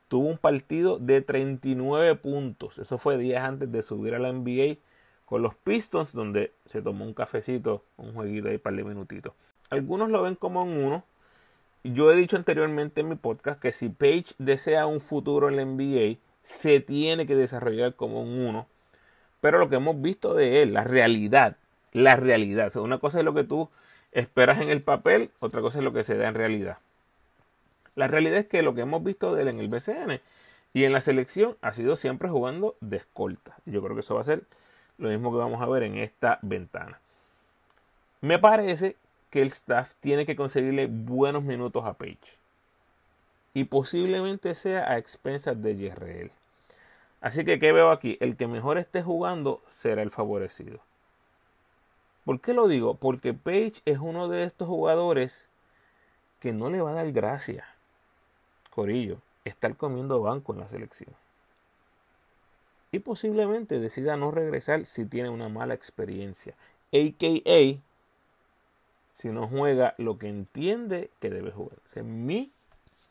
tuvo 0.09 0.29
un 0.29 0.39
partido 0.39 0.99
de 0.99 1.23
39 1.23 2.17
puntos. 2.17 2.79
Eso 2.79 2.99
fue 2.99 3.17
días 3.17 3.45
antes 3.45 3.73
de 3.73 3.83
subir 3.83 4.15
a 4.15 4.19
la 4.19 4.33
NBA 4.33 4.77
con 5.33 5.41
los 5.41 5.55
Pistons, 5.55 6.13
donde 6.13 6.53
se 6.67 6.83
tomó 6.83 7.07
un 7.07 7.15
cafecito, 7.15 7.83
un 7.97 8.13
jueguito 8.13 8.49
ahí 8.49 8.59
para 8.59 8.77
de 8.77 8.85
minutitos. 8.85 9.33
Algunos 9.71 10.11
lo 10.11 10.21
ven 10.21 10.35
como 10.35 10.63
un 10.63 10.77
uno. 10.77 11.05
Yo 11.85 12.13
he 12.13 12.17
dicho 12.17 12.37
anteriormente 12.37 13.01
en 13.01 13.09
mi 13.09 13.15
podcast 13.15 13.59
que 13.59 13.73
si 13.73 13.89
Page 13.89 14.35
desea 14.37 14.85
un 14.85 15.01
futuro 15.01 15.49
en 15.49 15.57
la 15.57 15.65
NBA, 15.65 16.19
se 16.43 16.81
tiene 16.81 17.27
que 17.27 17.35
desarrollar 17.35 17.95
como 17.95 18.21
un 18.21 18.41
uno. 18.41 18.67
Pero 19.41 19.57
lo 19.57 19.71
que 19.71 19.77
hemos 19.77 20.03
visto 20.03 20.35
de 20.35 20.63
él, 20.63 20.75
la 20.75 20.85
realidad, 20.85 21.57
la 21.93 22.17
realidad. 22.17 22.77
una 22.77 22.99
cosa 22.99 23.21
es 23.21 23.25
lo 23.25 23.33
que 23.33 23.45
tú 23.45 23.71
esperas 24.13 24.61
en 24.61 24.69
el 24.69 24.83
papel, 24.83 25.31
otra 25.41 25.63
cosa 25.63 25.79
es 25.79 25.85
lo 25.85 25.95
que 25.95 26.05
se 26.05 26.19
da 26.19 26.29
en 26.29 26.35
realidad. 26.35 26.77
La 27.95 28.07
realidad 28.07 28.37
es 28.37 28.47
que 28.47 28.61
lo 28.61 28.75
que 28.75 28.83
hemos 28.83 29.03
visto 29.03 29.35
de 29.35 29.41
él 29.41 29.49
en 29.49 29.61
el 29.61 29.69
BCN 29.69 30.21
y 30.75 30.85
en 30.85 30.93
la 30.93 31.01
selección 31.01 31.57
ha 31.63 31.73
sido 31.73 31.97
siempre 31.97 32.29
jugando 32.29 32.77
de 32.83 32.99
escolta. 32.99 33.57
Yo 33.65 33.83
creo 33.83 33.95
que 33.95 34.01
eso 34.01 34.15
va 34.15 34.21
a 34.21 34.25
ser 34.25 34.45
lo 34.99 35.09
mismo 35.09 35.33
que 35.33 35.39
vamos 35.39 35.61
a 35.61 35.67
ver 35.67 35.83
en 35.83 35.97
esta 35.97 36.39
ventana. 36.43 37.01
Me 38.21 38.39
parece 38.39 38.97
que 39.31 39.43
el 39.43 39.49
staff 39.49 39.95
tiene 40.01 40.27
que 40.27 40.37
conseguirle 40.37 40.87
buenos 40.87 41.43
minutos 41.43 41.85
a 41.85 41.95
Page. 41.95 42.19
Y 43.55 43.65
posiblemente 43.65 44.55
sea 44.55 44.91
a 44.91 44.99
expensas 44.99 45.61
de 45.63 45.77
JRL. 45.77 46.31
Así 47.21 47.45
que, 47.45 47.59
¿qué 47.59 47.73
veo 47.73 47.91
aquí? 47.91 48.17
El 48.21 48.37
que 48.37 48.47
mejor 48.47 48.79
esté 48.79 49.03
jugando 49.03 49.63
será 49.67 50.03
el 50.03 50.11
favorecido. 50.11 50.81
¿Por 52.25 52.41
qué 52.41 52.55
lo 52.55 52.69
digo? 52.69 52.95
Porque 52.95 53.35
Page 53.35 53.75
es 53.85 53.99
uno 53.99 54.29
de 54.29 54.45
estos 54.45 54.69
jugadores 54.69 55.49
que 56.41 56.53
no 56.53 56.71
le 56.71 56.81
va 56.81 56.91
a 56.91 56.95
dar 56.95 57.13
gracia, 57.13 57.67
Corillo, 58.71 59.19
estar 59.45 59.77
comiendo 59.77 60.21
banco 60.21 60.53
en 60.53 60.61
la 60.61 60.69
selección 60.69 61.22
y 62.93 62.99
posiblemente 62.99 63.81
decida 63.81 64.19
no 64.19 64.31
regresar 64.31 64.85
si 64.85 65.07
tiene 65.07 65.31
una 65.31 65.49
mala 65.49 65.73
experiencia. 65.73 66.55
AKA, 66.93 67.81
si 69.15 69.29
no 69.29 69.49
juega 69.49 69.95
lo 69.97 70.19
que 70.19 70.29
entiende 70.29 71.11
que 71.19 71.31
debe 71.31 71.51
jugar. 71.51 71.79
Esa 71.87 72.01
es 72.01 72.07
mi 72.07 72.53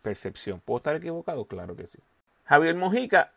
percepción. 0.03 0.61
¿Puedo 0.63 0.77
estar 0.77 0.95
equivocado? 0.95 1.45
Claro 1.45 1.75
que 1.75 1.87
sí. 1.87 1.97
Javier 2.45 2.75
Mojica, 2.75 3.31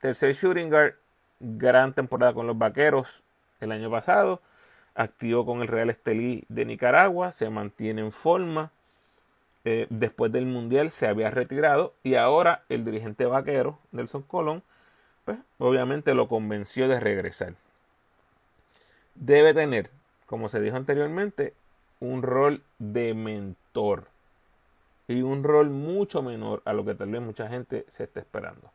tercer 0.00 0.34
shooting 0.34 0.70
guard, 0.70 0.94
gran 1.38 1.92
temporada 1.92 2.32
con 2.32 2.46
los 2.46 2.56
vaqueros 2.56 3.22
el 3.60 3.72
año 3.72 3.90
pasado. 3.90 4.40
Activo 4.94 5.44
con 5.44 5.60
el 5.60 5.68
Real 5.68 5.90
Estelí 5.90 6.44
de 6.48 6.64
Nicaragua, 6.64 7.30
se 7.30 7.50
mantiene 7.50 8.00
en 8.00 8.12
forma. 8.12 8.70
Eh, 9.64 9.86
después 9.90 10.32
del 10.32 10.46
Mundial 10.46 10.90
se 10.90 11.06
había 11.06 11.30
retirado 11.30 11.94
y 12.02 12.16
ahora 12.16 12.64
el 12.68 12.84
dirigente 12.84 13.26
vaquero, 13.26 13.78
Nelson 13.92 14.22
Colón, 14.22 14.62
pues, 15.24 15.38
obviamente 15.58 16.14
lo 16.14 16.28
convenció 16.28 16.88
de 16.88 17.00
regresar. 17.00 17.54
Debe 19.14 19.54
tener, 19.54 19.90
como 20.26 20.48
se 20.48 20.60
dijo 20.60 20.76
anteriormente, 20.76 21.54
un 22.00 22.22
rol 22.22 22.62
de 22.78 23.14
mentor 23.14 24.08
y 25.06 25.22
un 25.22 25.44
rol 25.44 25.70
mucho 25.70 26.22
menor 26.22 26.62
a 26.64 26.72
lo 26.72 26.84
que 26.84 26.94
tal 26.94 27.10
vez 27.10 27.20
mucha 27.20 27.48
gente 27.48 27.84
se 27.88 28.04
está 28.04 28.20
esperando. 28.20 28.70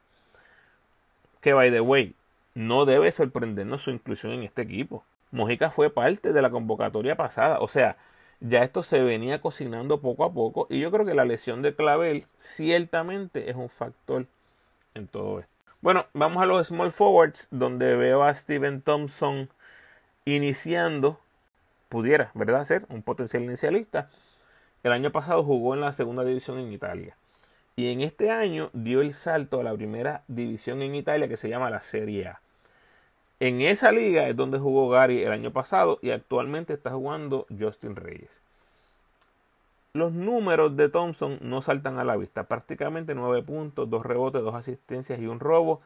Que 1.42 1.54
by 1.54 1.72
the 1.72 1.82
way, 1.82 2.16
no 2.54 2.86
debe 2.86 3.12
sorprendernos 3.12 3.84
su 3.84 3.92
inclusión 3.92 4.34
en 4.34 4.44
este 4.44 4.62
equipo. 4.62 5.04
Mojica 5.32 5.72
fue 5.72 5.90
parte 5.90 6.34
de 6.34 6.42
la 6.42 6.50
convocatoria 6.50 7.16
pasada, 7.18 7.60
o 7.60 7.68
sea, 7.68 7.98
ya 8.40 8.64
esto 8.64 8.84
se 8.84 9.02
venía 9.04 9.42
cocinando 9.42 10.00
poco 10.00 10.24
a 10.24 10.32
poco 10.32 10.68
y 10.70 10.80
yo 10.80 10.92
creo 10.92 11.06
que 11.06 11.16
la 11.16 11.26
lesión 11.26 11.62
de 11.62 11.76
Clavel 11.76 12.26
ciertamente 12.38 13.50
es 13.50 13.56
un 13.56 13.70
factor 13.70 14.26
en 14.94 15.08
todo 15.08 15.40
esto. 15.40 15.57
Bueno, 15.80 16.08
vamos 16.14 16.42
a 16.42 16.48
los 16.48 16.68
small 16.68 16.92
forwards, 16.92 17.48
donde 17.52 17.96
veo 17.96 18.24
a 18.24 18.34
Steven 18.34 18.82
Thompson 18.82 19.50
iniciando, 20.26 21.20
pudiera, 21.88 22.32
¿verdad?, 22.34 22.66
ser 22.66 22.86
un 22.90 23.04
potencial 23.04 23.44
inicialista. 23.44 24.10
El 24.82 24.92
año 24.92 25.12
pasado 25.12 25.44
jugó 25.44 25.76
en 25.76 25.82
la 25.82 25.94
segunda 25.94 26.24
división 26.24 26.58
en 26.58 26.74
Italia. 26.74 27.16
Y 27.76 27.92
en 27.92 28.02
este 28.02 28.32
año 28.32 28.72
dio 28.74 29.02
el 29.02 29.14
salto 29.14 29.60
a 29.60 29.64
la 29.64 29.74
primera 29.76 30.24
división 30.28 30.82
en 30.82 30.96
Italia 30.96 31.28
que 31.28 31.38
se 31.38 31.48
llama 31.48 31.70
la 31.70 31.82
Serie 31.84 32.28
A. 32.28 32.42
En 33.40 33.62
esa 33.62 33.92
liga 33.92 34.28
es 34.28 34.36
donde 34.36 34.58
jugó 34.58 34.90
Gary 34.90 35.22
el 35.24 35.32
año 35.32 35.54
pasado 35.54 36.00
y 36.02 36.10
actualmente 36.10 36.74
está 36.74 36.90
jugando 36.92 37.46
Justin 37.56 37.96
Reyes 37.96 38.42
los 39.94 40.12
números 40.12 40.76
de 40.78 40.90
Thompson 40.90 41.40
no 41.42 41.62
saltan 41.62 42.00
a 42.00 42.04
la 42.04 42.16
vista. 42.18 42.44
Prácticamente 42.44 43.16
9 43.16 43.44
puntos, 43.44 43.90
2 43.90 44.06
rebotes, 44.06 44.42
2 44.42 44.56
asistencias 44.56 45.20
y 45.20 45.28
un 45.28 45.40
robo. 45.40 45.82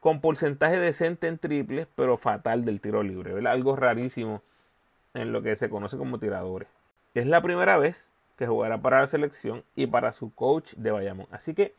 Con 0.00 0.20
porcentaje 0.20 0.78
decente 0.78 1.26
en 1.26 1.38
triples, 1.38 1.88
pero 1.96 2.16
fatal 2.16 2.64
del 2.64 2.80
tiro 2.80 3.02
libre. 3.02 3.48
Algo 3.48 3.74
rarísimo 3.76 4.42
en 5.14 5.32
lo 5.32 5.42
que 5.42 5.56
se 5.56 5.70
conoce 5.70 5.96
como 5.96 6.18
tiradores. 6.18 6.68
Es 7.14 7.26
la 7.26 7.40
primera 7.40 7.78
vez 7.78 8.10
que 8.36 8.46
jugará 8.46 8.78
para 8.78 9.00
la 9.00 9.06
selección 9.06 9.64
y 9.74 9.86
para 9.86 10.12
su 10.12 10.32
coach 10.34 10.74
de 10.74 10.90
Bayamón. 10.90 11.26
Así 11.30 11.54
que 11.54 11.74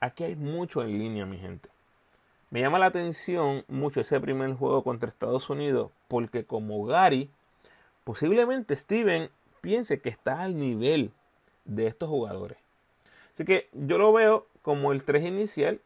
aquí 0.00 0.24
hay 0.24 0.36
mucho 0.36 0.82
en 0.82 0.98
línea, 0.98 1.26
mi 1.26 1.38
gente. 1.38 1.68
Me 2.50 2.60
llama 2.60 2.78
la 2.78 2.86
atención 2.86 3.64
mucho 3.68 4.00
ese 4.00 4.18
primer 4.20 4.54
juego 4.54 4.82
contra 4.82 5.08
Estados 5.08 5.50
Unidos 5.50 5.90
porque 6.08 6.44
como 6.44 6.82
Gary, 6.86 7.30
posiblemente 8.04 8.74
Steven 8.74 9.28
piense 9.60 10.00
que 10.00 10.08
está 10.08 10.42
al 10.42 10.58
nivel 10.58 11.12
de 11.64 11.86
estos 11.86 12.08
jugadores. 12.08 12.58
Así 13.34 13.44
que 13.44 13.68
yo 13.72 13.98
lo 13.98 14.12
veo 14.12 14.46
como 14.62 14.92
el 14.92 15.04
3 15.04 15.26
inicial, 15.26 15.80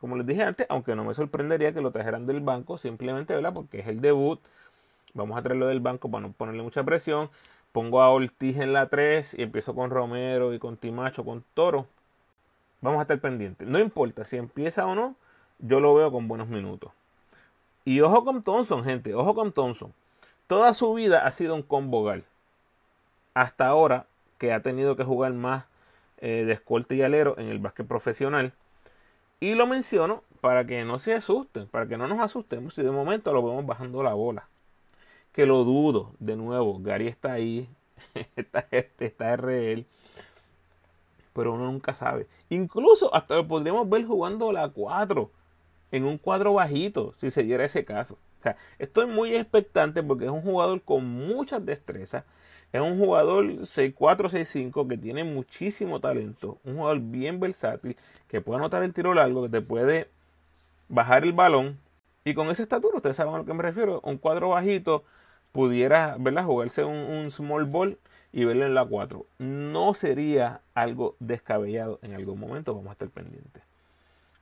como 0.00 0.16
les 0.16 0.26
dije 0.26 0.42
antes, 0.42 0.66
aunque 0.70 0.96
no 0.96 1.04
me 1.04 1.12
sorprendería 1.12 1.74
que 1.74 1.82
lo 1.82 1.90
trajeran 1.90 2.26
del 2.26 2.40
banco, 2.40 2.78
simplemente 2.78 3.38
porque 3.52 3.80
es 3.80 3.86
el 3.86 4.00
debut. 4.00 4.40
Vamos 5.12 5.36
a 5.36 5.42
traerlo 5.42 5.66
del 5.66 5.80
banco 5.80 6.10
para 6.10 6.22
no 6.22 6.32
ponerle 6.32 6.62
mucha 6.62 6.82
presión. 6.84 7.28
Pongo 7.72 8.00
a 8.00 8.10
Ortiz 8.10 8.56
en 8.56 8.72
la 8.72 8.88
3 8.88 9.34
y 9.34 9.42
empiezo 9.42 9.74
con 9.74 9.90
Romero 9.90 10.54
y 10.54 10.58
con 10.58 10.76
Timacho, 10.76 11.24
con 11.24 11.44
Toro. 11.54 11.86
Vamos 12.80 12.98
a 12.98 13.02
estar 13.02 13.20
pendientes. 13.20 13.68
No 13.68 13.78
importa 13.78 14.24
si 14.24 14.38
empieza 14.38 14.86
o 14.86 14.94
no, 14.94 15.16
yo 15.58 15.80
lo 15.80 15.94
veo 15.94 16.10
con 16.10 16.28
buenos 16.28 16.48
minutos. 16.48 16.92
Y 17.84 18.00
ojo 18.00 18.24
con 18.24 18.42
Thompson, 18.42 18.84
gente, 18.84 19.14
ojo 19.14 19.34
con 19.34 19.52
Thompson. 19.52 19.92
Toda 20.46 20.72
su 20.74 20.94
vida 20.94 21.26
ha 21.26 21.30
sido 21.30 21.54
un 21.54 21.62
combogal 21.62 22.24
hasta 23.34 23.66
ahora 23.66 24.06
que 24.38 24.52
ha 24.52 24.62
tenido 24.62 24.96
que 24.96 25.04
jugar 25.04 25.32
más 25.32 25.64
eh, 26.18 26.44
de 26.46 26.52
escolta 26.52 26.94
y 26.94 27.02
alero 27.02 27.36
en 27.38 27.48
el 27.48 27.58
básquet 27.58 27.86
profesional. 27.86 28.54
Y 29.40 29.54
lo 29.54 29.66
menciono 29.66 30.22
para 30.40 30.66
que 30.66 30.84
no 30.84 30.98
se 30.98 31.14
asusten, 31.14 31.66
para 31.66 31.86
que 31.86 31.96
no 31.96 32.08
nos 32.08 32.20
asustemos 32.20 32.74
si 32.74 32.82
de 32.82 32.90
momento 32.90 33.32
lo 33.32 33.42
vemos 33.42 33.64
bajando 33.66 34.02
la 34.02 34.14
bola. 34.14 34.48
Que 35.32 35.46
lo 35.46 35.64
dudo, 35.64 36.14
de 36.18 36.36
nuevo, 36.36 36.78
Gary 36.80 37.08
está 37.08 37.32
ahí, 37.32 37.68
está, 38.36 38.66
está 38.70 39.36
RL. 39.36 39.86
Pero 41.32 41.54
uno 41.54 41.66
nunca 41.66 41.94
sabe. 41.94 42.26
Incluso 42.48 43.14
hasta 43.14 43.36
lo 43.36 43.46
podríamos 43.46 43.88
ver 43.88 44.04
jugando 44.04 44.52
la 44.52 44.68
4 44.68 45.30
en 45.92 46.04
un 46.04 46.18
cuadro 46.18 46.54
bajito, 46.54 47.12
si 47.16 47.30
se 47.30 47.42
diera 47.42 47.64
ese 47.64 47.84
caso. 47.84 48.18
O 48.40 48.42
sea, 48.42 48.56
estoy 48.78 49.06
muy 49.06 49.34
expectante 49.34 50.02
porque 50.02 50.24
es 50.24 50.30
un 50.30 50.42
jugador 50.42 50.82
con 50.82 51.04
muchas 51.04 51.64
destrezas. 51.64 52.24
Es 52.72 52.80
un 52.80 52.98
jugador 52.98 53.44
6'4, 53.44 54.28
6'5 54.28 54.88
que 54.88 54.96
tiene 54.96 55.24
muchísimo 55.24 56.00
talento. 56.00 56.58
Un 56.64 56.76
jugador 56.76 57.00
bien 57.00 57.40
versátil 57.40 57.96
que 58.28 58.40
puede 58.40 58.58
anotar 58.58 58.82
el 58.82 58.92
tiro 58.92 59.12
largo, 59.12 59.42
que 59.42 59.48
te 59.48 59.60
puede 59.60 60.08
bajar 60.88 61.24
el 61.24 61.32
balón. 61.32 61.78
Y 62.24 62.34
con 62.34 62.48
esa 62.48 62.62
estatura, 62.62 62.96
ustedes 62.96 63.16
saben 63.16 63.34
a 63.34 63.38
lo 63.38 63.44
que 63.44 63.54
me 63.54 63.62
refiero, 63.62 64.00
un 64.04 64.18
cuadro 64.18 64.50
bajito 64.50 65.04
pudiera 65.52 66.16
¿verdad? 66.18 66.44
jugarse 66.44 66.84
un, 66.84 67.30
small 67.30 67.64
ball 67.64 67.98
y 68.32 68.44
verlo 68.44 68.66
en 68.66 68.74
la 68.74 68.84
4. 68.84 69.26
No 69.38 69.94
sería 69.94 70.60
algo 70.74 71.16
descabellado 71.18 71.98
en 72.02 72.14
algún 72.14 72.38
momento, 72.38 72.74
vamos 72.74 72.90
a 72.90 72.92
estar 72.92 73.08
pendientes. 73.08 73.62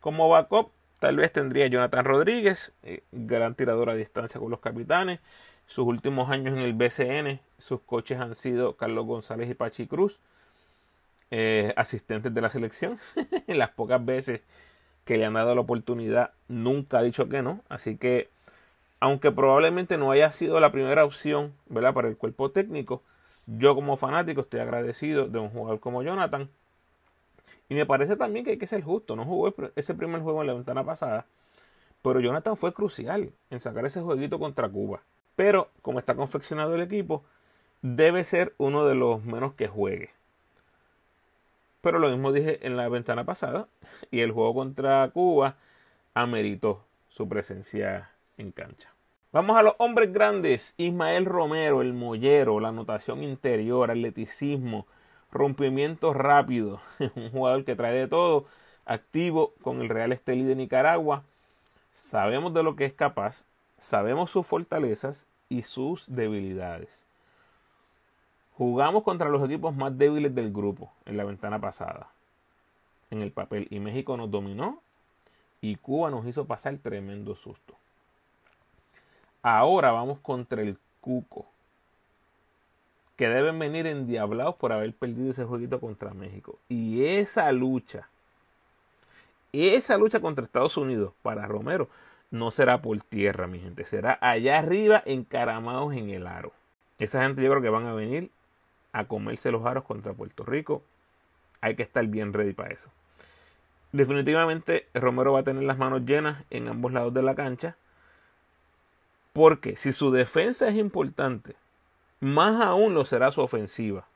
Como 0.01 0.29
backup, 0.29 0.71
tal 1.01 1.17
vez 1.17 1.33
tendría 1.33 1.67
Jonathan 1.67 2.05
Rodríguez, 2.05 2.73
eh, 2.83 3.03
gran 3.13 3.55
tirador 3.55 3.91
a 3.91 3.95
distancia 3.95 4.39
con 4.41 4.51
los 4.51 4.61
capitanes. 4.61 5.21
Sus 5.69 5.85
últimos 5.85 6.31
años 6.31 6.57
en 6.57 6.63
el 6.63 6.73
BCN, 6.73 7.41
sus 7.59 7.83
coches 7.83 8.19
han 8.19 8.35
sido 8.35 8.77
Carlos 8.77 9.05
González 9.05 9.51
y 9.51 9.55
Pachi 9.55 9.87
Cruz, 9.87 10.19
eh, 11.31 11.75
asistentes 11.77 12.33
de 12.33 12.41
la 12.41 12.49
selección. 12.49 12.99
Las 13.47 13.69
pocas 13.69 14.03
veces 14.03 14.41
que 15.05 15.19
le 15.19 15.27
han 15.27 15.35
dado 15.35 15.55
la 15.55 15.61
oportunidad, 15.61 16.33
nunca 16.49 16.99
ha 16.99 17.03
dicho 17.03 17.29
que 17.29 17.43
no. 17.43 17.61
Así 17.69 17.99
que, 17.99 18.31
aunque 18.99 19.31
probablemente 19.31 19.99
no 19.99 20.11
haya 20.11 20.33
sido 20.33 20.59
la 20.59 20.73
primera 20.73 21.05
opción 21.05 21.53
¿verdad? 21.67 21.93
para 21.93 22.09
el 22.09 22.17
cuerpo 22.17 22.51
técnico, 22.51 23.03
yo 23.47 23.75
como 23.75 23.99
fanático 23.99 24.41
estoy 24.41 24.61
agradecido 24.61 25.29
de 25.29 25.39
un 25.39 25.51
jugador 25.51 25.81
como 25.81 26.03
Jonathan. 26.03 26.49
Y 27.69 27.75
me 27.75 27.85
parece 27.85 28.17
también 28.17 28.47
que 28.47 28.53
hay 28.53 28.59
que 28.59 28.67
ser 28.67 28.83
justo. 28.83 29.17
No 29.17 29.27
jugó 29.27 29.55
ese 29.77 29.93
primer 29.95 30.23
juego 30.23 30.41
en 30.41 30.47
la 30.47 30.55
ventana 30.55 30.83
pasada. 30.83 31.27
Pero 32.01 32.21
Jonathan 32.21 32.57
fue 32.57 32.73
crucial 32.73 33.33
en 33.51 33.61
sacar 33.61 33.85
ese 33.85 34.01
jueguito 34.01 34.39
contra 34.39 34.67
Cuba. 34.71 35.03
Pero 35.39 35.71
como 35.83 36.01
está 36.01 36.17
confeccionado 36.17 36.75
el 36.75 36.81
equipo, 36.81 37.23
debe 37.81 38.25
ser 38.25 38.57
uno 38.59 38.85
de 38.85 38.97
los 38.97 39.23
menos 39.23 39.55
que 39.55 39.69
juegue. 39.69 40.11
Pero 41.81 42.01
lo 42.01 42.09
mismo 42.09 42.33
dije 42.33 42.67
en 42.67 42.77
la 42.77 42.89
ventana 42.89 43.23
pasada. 43.23 43.69
Y 44.11 44.23
el 44.23 44.33
juego 44.33 44.53
contra 44.55 45.09
Cuba 45.15 45.55
ameritó 46.13 46.85
su 47.09 47.29
presencia 47.29 48.11
en 48.37 48.51
cancha. 48.51 48.93
Vamos 49.31 49.57
a 49.57 49.63
los 49.63 49.75
hombres 49.79 50.13
grandes. 50.13 50.75
Ismael 50.77 51.25
Romero, 51.25 51.83
el 51.83 51.93
mollero, 51.93 52.59
la 52.59 52.71
anotación 52.71 53.23
interior, 53.23 53.93
atleticismo, 53.93 54.89
rompimiento 55.31 56.15
rápido. 56.15 56.81
Un 57.15 57.31
jugador 57.31 57.65
que 57.65 57.77
trae 57.77 57.95
de 57.95 58.09
todo. 58.09 58.47
Activo 58.85 59.55
con 59.63 59.83
el 59.83 59.89
Real 59.89 60.11
Estelí 60.11 60.43
de 60.43 60.57
Nicaragua. 60.57 61.23
Sabemos 61.93 62.53
de 62.55 62.65
lo 62.65 62.75
que 62.75 62.87
es 62.87 62.93
capaz. 62.93 63.45
Sabemos 63.81 64.31
sus 64.31 64.47
fortalezas 64.47 65.27
y 65.49 65.63
sus 65.63 66.07
debilidades. 66.09 67.07
Jugamos 68.57 69.05
contra 69.05 69.29
los 69.29 69.45
equipos 69.45 69.75
más 69.75 69.97
débiles 69.97 70.35
del 70.35 70.53
grupo 70.53 70.93
en 71.07 71.17
la 71.17 71.25
ventana 71.25 71.61
pasada. 71.61 72.09
En 73.11 73.23
el 73.23 73.31
papel. 73.31 73.69
Y 73.71 73.79
México 73.79 74.17
nos 74.17 74.31
dominó. 74.31 74.83
Y 75.61 75.77
Cuba 75.77 76.11
nos 76.11 76.27
hizo 76.27 76.45
pasar 76.45 76.77
tremendo 76.79 77.35
susto. 77.37 77.75
Ahora 79.43 79.93
vamos 79.93 80.19
contra 80.19 80.61
el 80.63 80.77
Cuco. 81.01 81.47
Que 83.17 83.29
deben 83.29 83.59
venir 83.59 83.87
endiablados 83.87 84.57
por 84.57 84.73
haber 84.73 84.93
perdido 84.95 85.31
ese 85.31 85.45
jueguito 85.45 85.81
contra 85.81 86.13
México. 86.13 86.59
Y 86.69 87.05
esa 87.05 87.51
lucha, 87.53 88.09
esa 89.53 89.97
lucha 89.99 90.21
contra 90.21 90.45
Estados 90.45 90.77
Unidos 90.77 91.13
para 91.23 91.47
Romero 91.47 91.89
no 92.31 92.51
será 92.51 92.83
por 92.83 93.01
tierra, 93.01 93.47
mi 93.47 93.59
gente. 93.59 93.85
Será 93.85 94.19
allá 94.21 94.59
arriba 94.59 95.03
encaramados 95.07 95.95
en 95.95 96.11
el 96.11 96.27
aro. 96.27 96.53
Esa 96.99 97.23
gente 97.23 97.43
yo 97.43 97.51
creo 97.51 97.63
que 97.63 97.71
van 97.71 97.87
a 97.87 97.95
venir 97.95 98.31
a 98.93 99.05
comerse 99.05 99.51
los 99.51 99.65
aros 99.65 99.85
contra 99.85 100.13
Puerto 100.13 100.45
Rico. 100.45 100.83
Hay 101.61 101.77
que 101.77 101.83
estar 101.83 102.07
bien 102.07 102.33
ready 102.33 102.53
para 102.53 102.73
eso. 102.73 102.91
Definitivamente 103.93 104.87
Romero 104.95 105.33
va 105.33 105.41
a 105.41 105.45
tener 105.45 105.63
las 105.63 105.79
manos 105.79 106.03
llenas 106.05 106.45
en 106.51 106.69
ambos 106.69 106.93
lados 106.93 107.15
de 107.15 107.23
la 107.23 107.35
cancha. 107.35 107.77
Porque 109.33 109.77
si 109.77 109.93
su 109.93 110.11
defensa 110.11 110.69
es 110.69 110.75
importante, 110.75 111.55
más 112.21 112.61
aún 112.61 112.95
lo 112.95 113.05
será 113.05 113.31
su 113.31 113.41
ofensiva. 113.41 114.07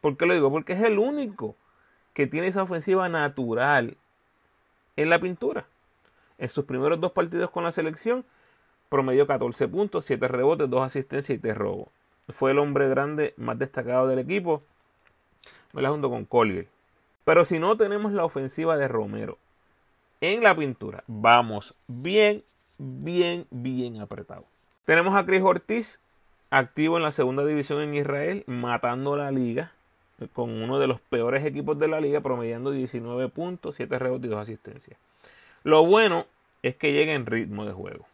¿Por 0.00 0.16
qué 0.16 0.26
lo 0.26 0.34
digo? 0.34 0.50
Porque 0.50 0.74
es 0.74 0.82
el 0.82 0.98
único 0.98 1.56
que 2.14 2.26
tiene 2.26 2.46
esa 2.46 2.62
ofensiva 2.62 3.08
natural 3.08 3.96
en 4.96 5.10
la 5.10 5.18
pintura. 5.18 5.66
En 6.38 6.48
sus 6.48 6.64
primeros 6.64 7.00
dos 7.00 7.12
partidos 7.12 7.50
con 7.50 7.64
la 7.64 7.72
selección, 7.72 8.24
promedió 8.88 9.26
14 9.26 9.68
puntos, 9.68 10.04
7 10.04 10.28
rebotes, 10.28 10.68
2 10.68 10.82
asistencias 10.82 11.38
y 11.38 11.40
3 11.40 11.56
robos. 11.56 11.88
Fue 12.28 12.50
el 12.50 12.58
hombre 12.58 12.88
grande 12.88 13.34
más 13.36 13.58
destacado 13.58 14.06
del 14.08 14.18
equipo, 14.18 14.62
la 15.72 15.90
junto 15.90 16.10
con 16.10 16.24
Collier. 16.24 16.68
Pero 17.24 17.44
si 17.44 17.58
no 17.58 17.76
tenemos 17.76 18.12
la 18.12 18.24
ofensiva 18.24 18.76
de 18.76 18.88
Romero 18.88 19.38
en 20.20 20.42
la 20.42 20.56
pintura, 20.56 21.04
vamos 21.06 21.74
bien 21.86 22.42
bien, 22.78 23.46
bien 23.50 24.00
apretado. 24.00 24.44
Tenemos 24.84 25.14
a 25.14 25.26
Chris 25.26 25.42
Ortiz, 25.42 26.00
activo 26.50 26.96
en 26.96 27.02
la 27.02 27.12
segunda 27.12 27.44
división 27.44 27.82
en 27.82 27.94
Israel, 27.94 28.44
matando 28.46 29.16
la 29.16 29.30
liga 29.30 29.72
con 30.32 30.50
uno 30.50 30.78
de 30.78 30.86
los 30.86 31.00
peores 31.00 31.44
equipos 31.44 31.78
de 31.78 31.88
la 31.88 32.00
liga, 32.00 32.20
promediando 32.20 32.70
19 32.70 33.28
puntos, 33.28 33.76
7 33.76 33.98
rebotes 33.98 34.26
y 34.26 34.28
2 34.28 34.40
asistencias. 34.40 34.98
Lo 35.66 35.84
bueno 35.84 36.26
es 36.62 36.76
que 36.76 36.92
llega 36.92 37.12
en 37.12 37.26
ritmo 37.26 37.66
de 37.66 37.72
juego. 37.72 38.06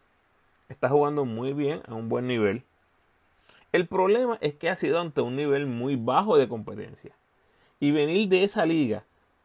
Está 0.69 0.89
jugando 0.89 1.23
muy 1.23 1.53
bien, 1.53 1.83
a 1.87 1.93
un 1.93 2.09
buen 2.09 2.25
nivel. 2.25 2.63
El 3.71 3.85
problema 3.85 4.39
es 4.41 4.55
que 4.55 4.71
ha 4.71 4.75
sido 4.75 4.99
ante 4.99 5.21
un 5.21 5.35
nivel 5.35 5.67
muy 5.67 5.95
bajo 5.95 6.35
de 6.35 6.47
competencia. 6.49 7.11
Y 7.79 7.91
venir 7.91 8.27
de 8.27 8.43
esa 8.43 8.65
liga 8.65 9.03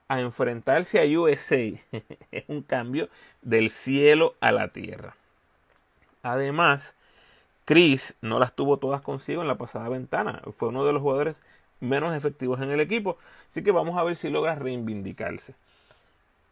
a 0.08 0.22
enfrentarse 0.22 0.98
a 0.98 1.20
USA 1.20 1.58
es 2.32 2.44
un 2.48 2.62
cambio 2.62 3.10
del 3.42 3.68
cielo 3.68 4.36
a 4.40 4.52
la 4.52 4.68
tierra. 4.68 5.14
Además, 6.22 6.94
Chris 7.66 8.16
no 8.22 8.38
las 8.38 8.54
tuvo 8.54 8.78
todas 8.78 9.02
consigo 9.02 9.42
en 9.42 9.48
la 9.48 9.58
pasada 9.58 9.86
ventana. 9.90 10.40
Fue 10.56 10.70
uno 10.70 10.86
de 10.86 10.94
los 10.94 11.02
jugadores 11.02 11.42
menos 11.78 12.16
efectivos 12.16 12.62
en 12.62 12.70
el 12.70 12.80
equipo. 12.80 13.18
Así 13.50 13.62
que 13.62 13.70
vamos 13.70 13.98
a 13.98 14.02
ver 14.02 14.16
si 14.16 14.30
logra 14.30 14.54
reivindicarse. 14.54 15.54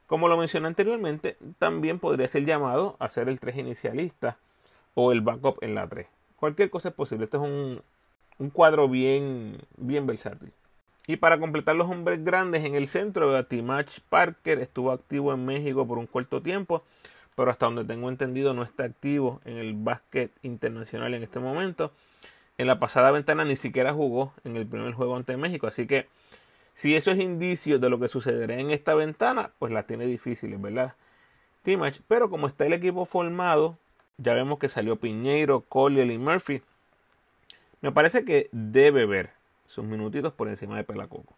Como 0.07 0.29
lo 0.29 0.37
mencioné 0.37 0.69
anteriormente, 0.69 1.37
también 1.59 1.99
podría 1.99 2.29
ser 2.29 2.45
llamado 2.45 2.97
a 2.99 3.09
ser 3.09 3.29
el 3.29 3.41
3 3.41 3.57
inicialista 3.59 4.37
o 4.95 5.13
el 5.13 5.21
backup 5.21 5.59
en 5.63 5.75
la 5.75 5.89
3. 5.89 6.07
Cualquier 6.37 6.71
cosa 6.71 6.91
es 6.91 6.95
posible. 6.95 7.25
Este 7.25 7.37
es 7.37 7.43
un, 7.43 7.81
un 8.39 8.51
cuadro 8.51 8.89
bien, 8.89 9.59
bien 9.77 10.07
versátil. 10.07 10.53
Y 11.09 11.17
para 11.17 11.39
completar 11.39 11.77
los 11.77 11.89
hombres 11.89 12.25
grandes 12.25 12.65
en 12.65 12.75
el 12.75 12.89
centro, 12.89 13.45
Timach 13.47 14.01
Parker 14.09 14.59
estuvo 14.59 14.91
activo 14.91 15.33
en 15.33 15.45
México 15.45 15.87
por 15.87 15.99
un 15.99 16.07
corto 16.07 16.43
tiempo, 16.43 16.83
pero 17.37 17.51
hasta 17.51 17.67
donde 17.67 17.85
tengo 17.85 18.09
entendido 18.09 18.55
no 18.55 18.65
está 18.65 18.85
activo 18.85 19.41
en 19.45 19.59
el 19.59 19.75
básquet 19.75 20.33
internacional 20.43 21.15
en 21.15 21.23
este 21.23 21.39
momento. 21.39 21.93
En 22.59 22.67
la 22.67 22.81
pasada 22.81 23.11
ventana 23.13 23.45
ni 23.45 23.55
siquiera 23.55 23.93
jugó 23.93 24.33
en 24.45 24.57
el 24.57 24.67
primer 24.67 24.95
juego 24.95 25.17
ante 25.17 25.37
México, 25.37 25.67
así 25.67 25.87
que 25.87 26.09
si 26.77 26.95
eso 26.95 27.11
es 27.11 27.19
indicio 27.19 27.79
de 27.79 27.89
lo 27.89 27.99
que 27.99 28.07
sucederá 28.07 28.55
en 28.61 28.71
esta 28.71 28.95
ventana, 28.95 29.51
pues 29.59 29.73
la 29.73 29.85
tiene 29.85 30.07
difíciles, 30.07 30.61
¿verdad? 30.61 30.93
Timach, 31.63 32.01
pero 32.07 32.29
como 32.29 32.47
está 32.47 32.67
el 32.67 32.75
equipo 32.75 33.07
formado, 33.07 33.79
ya 34.19 34.35
vemos 34.35 34.59
que 34.59 34.69
salió 34.69 34.97
Piñeiro, 34.97 35.63
Collier 35.63 36.11
y 36.11 36.19
Murphy. 36.19 36.61
Me 37.81 37.93
parece 37.93 38.27
que 38.27 38.51
debe 38.53 39.07
ver 39.07 39.31
sus 39.67 39.87
minutitos 39.87 40.35
por 40.35 40.49
encima 40.49 40.77
de 40.77 40.85
Pelacoco. 40.85 41.35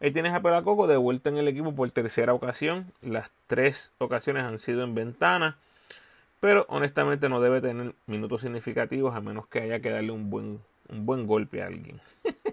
Ahí 0.00 0.10
tienes 0.10 0.34
a 0.34 0.42
Pelacoco 0.42 0.88
de 0.88 0.96
vuelta 0.96 1.30
en 1.30 1.36
el 1.36 1.46
equipo 1.46 1.72
por 1.72 1.88
tercera 1.92 2.34
ocasión. 2.34 2.92
Las 3.02 3.30
tres 3.46 3.92
ocasiones 3.98 4.42
han 4.42 4.58
sido 4.58 4.82
en 4.82 4.96
ventana. 4.96 5.58
Pero 6.40 6.66
honestamente 6.68 7.28
no 7.28 7.40
debe 7.40 7.60
tener 7.60 7.94
minutos 8.06 8.40
significativos 8.40 9.14
a 9.14 9.20
menos 9.20 9.46
que 9.46 9.60
haya 9.60 9.78
que 9.78 9.90
darle 9.90 10.10
un 10.10 10.28
buen, 10.28 10.60
un 10.88 11.06
buen 11.06 11.28
golpe 11.28 11.62
a 11.62 11.66
alguien. 11.66 12.00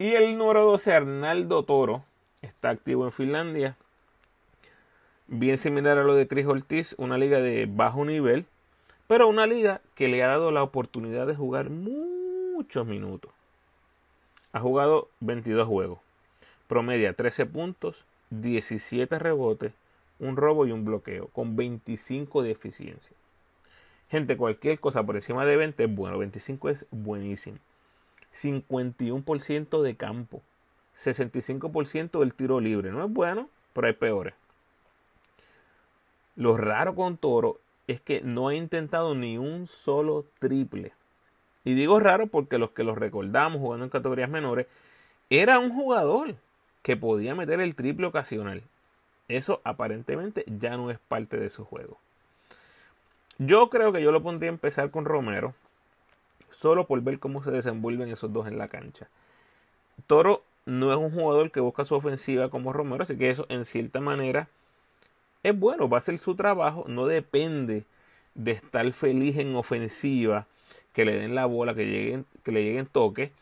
y 0.00 0.14
el 0.14 0.38
número 0.38 0.64
12, 0.64 0.94
Arnaldo 0.94 1.62
Toro, 1.62 2.02
está 2.40 2.70
activo 2.70 3.04
en 3.04 3.12
Finlandia. 3.12 3.76
Bien 5.26 5.58
similar 5.58 5.98
a 5.98 6.04
lo 6.04 6.14
de 6.14 6.26
Chris 6.26 6.46
Ortiz, 6.46 6.94
una 6.96 7.18
liga 7.18 7.38
de 7.40 7.66
bajo 7.66 8.06
nivel, 8.06 8.46
pero 9.06 9.28
una 9.28 9.46
liga 9.46 9.82
que 9.94 10.08
le 10.08 10.22
ha 10.22 10.28
dado 10.28 10.52
la 10.52 10.62
oportunidad 10.62 11.26
de 11.26 11.36
jugar 11.36 11.68
muchos 11.68 12.86
minutos. 12.86 13.30
Ha 14.54 14.60
jugado 14.60 15.08
22 15.20 15.68
juegos. 15.68 15.98
Promedia 16.66 17.12
13 17.12 17.44
puntos, 17.44 18.06
17 18.30 19.18
rebotes, 19.18 19.74
un 20.18 20.36
robo 20.36 20.64
y 20.64 20.72
un 20.72 20.86
bloqueo, 20.86 21.26
con 21.34 21.56
25 21.56 22.42
de 22.42 22.52
eficiencia. 22.52 23.14
Gente, 24.10 24.38
cualquier 24.38 24.80
cosa 24.80 25.02
por 25.02 25.16
encima 25.16 25.44
de 25.44 25.58
20 25.58 25.84
es 25.84 25.94
bueno. 25.94 26.16
25 26.16 26.70
es 26.70 26.86
buenísimo. 26.90 27.58
51% 28.34 29.82
de 29.82 29.96
campo, 29.96 30.42
65% 30.96 32.20
del 32.20 32.34
tiro 32.34 32.60
libre. 32.60 32.90
No 32.90 33.04
es 33.04 33.10
bueno, 33.12 33.48
pero 33.72 33.86
hay 33.86 33.92
peores. 33.94 34.34
Lo 36.36 36.56
raro 36.56 36.94
con 36.94 37.16
Toro 37.16 37.58
es 37.86 38.00
que 38.00 38.20
no 38.22 38.48
ha 38.48 38.54
intentado 38.54 39.14
ni 39.14 39.36
un 39.36 39.66
solo 39.66 40.24
triple. 40.38 40.92
Y 41.64 41.74
digo 41.74 42.00
raro 42.00 42.28
porque 42.28 42.58
los 42.58 42.70
que 42.70 42.84
los 42.84 42.96
recordamos 42.96 43.60
jugando 43.60 43.84
en 43.84 43.90
categorías 43.90 44.30
menores, 44.30 44.66
era 45.28 45.58
un 45.58 45.74
jugador 45.74 46.36
que 46.82 46.96
podía 46.96 47.34
meter 47.34 47.60
el 47.60 47.74
triple 47.74 48.06
ocasional. 48.06 48.62
Eso 49.28 49.60
aparentemente 49.64 50.44
ya 50.46 50.76
no 50.76 50.90
es 50.90 50.98
parte 50.98 51.36
de 51.36 51.50
su 51.50 51.64
juego. 51.64 51.98
Yo 53.38 53.70
creo 53.70 53.92
que 53.92 54.02
yo 54.02 54.12
lo 54.12 54.22
pondría 54.22 54.50
a 54.50 54.54
empezar 54.54 54.90
con 54.90 55.04
Romero, 55.04 55.54
solo 56.50 56.86
por 56.86 57.00
ver 57.02 57.18
cómo 57.18 57.42
se 57.42 57.50
desenvuelven 57.50 58.08
esos 58.08 58.32
dos 58.32 58.46
en 58.46 58.58
la 58.58 58.68
cancha. 58.68 59.08
Toro 60.06 60.42
no 60.66 60.92
es 60.92 60.98
un 60.98 61.10
jugador 61.10 61.50
que 61.50 61.60
busca 61.60 61.84
su 61.84 61.94
ofensiva 61.94 62.50
como 62.50 62.72
Romero, 62.72 63.02
así 63.02 63.16
que 63.16 63.30
eso 63.30 63.46
en 63.48 63.64
cierta 63.64 64.00
manera 64.00 64.48
es 65.42 65.58
bueno, 65.58 65.88
va 65.88 65.98
a 65.98 66.02
ser 66.02 66.18
su 66.18 66.34
trabajo, 66.34 66.84
no 66.86 67.06
depende 67.06 67.84
de 68.34 68.52
estar 68.52 68.90
feliz 68.92 69.36
en 69.38 69.56
ofensiva, 69.56 70.46
que 70.92 71.04
le 71.04 71.14
den 71.14 71.34
la 71.34 71.46
bola, 71.46 71.74
que, 71.74 71.86
lleguen, 71.86 72.26
que 72.42 72.52
le 72.52 72.62
lleguen 72.62 72.86
toque. 72.86 73.32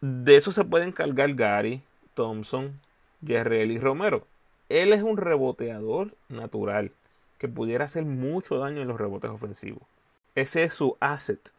De 0.00 0.36
eso 0.36 0.50
se 0.50 0.64
puede 0.64 0.84
encargar 0.84 1.34
Gary, 1.34 1.82
Thompson, 2.14 2.80
Guerrero 3.20 3.72
y 3.72 3.78
Romero. 3.78 4.26
Él 4.68 4.92
es 4.92 5.02
un 5.02 5.16
reboteador 5.16 6.14
natural 6.28 6.92
que 7.38 7.48
pudiera 7.48 7.84
hacer 7.84 8.04
mucho 8.04 8.58
daño 8.58 8.80
en 8.80 8.88
los 8.88 8.98
rebotes 8.98 9.30
ofensivos. 9.30 9.82
Ese 10.34 10.62
es 10.64 10.72
su 10.72 10.96
asset 11.00 11.52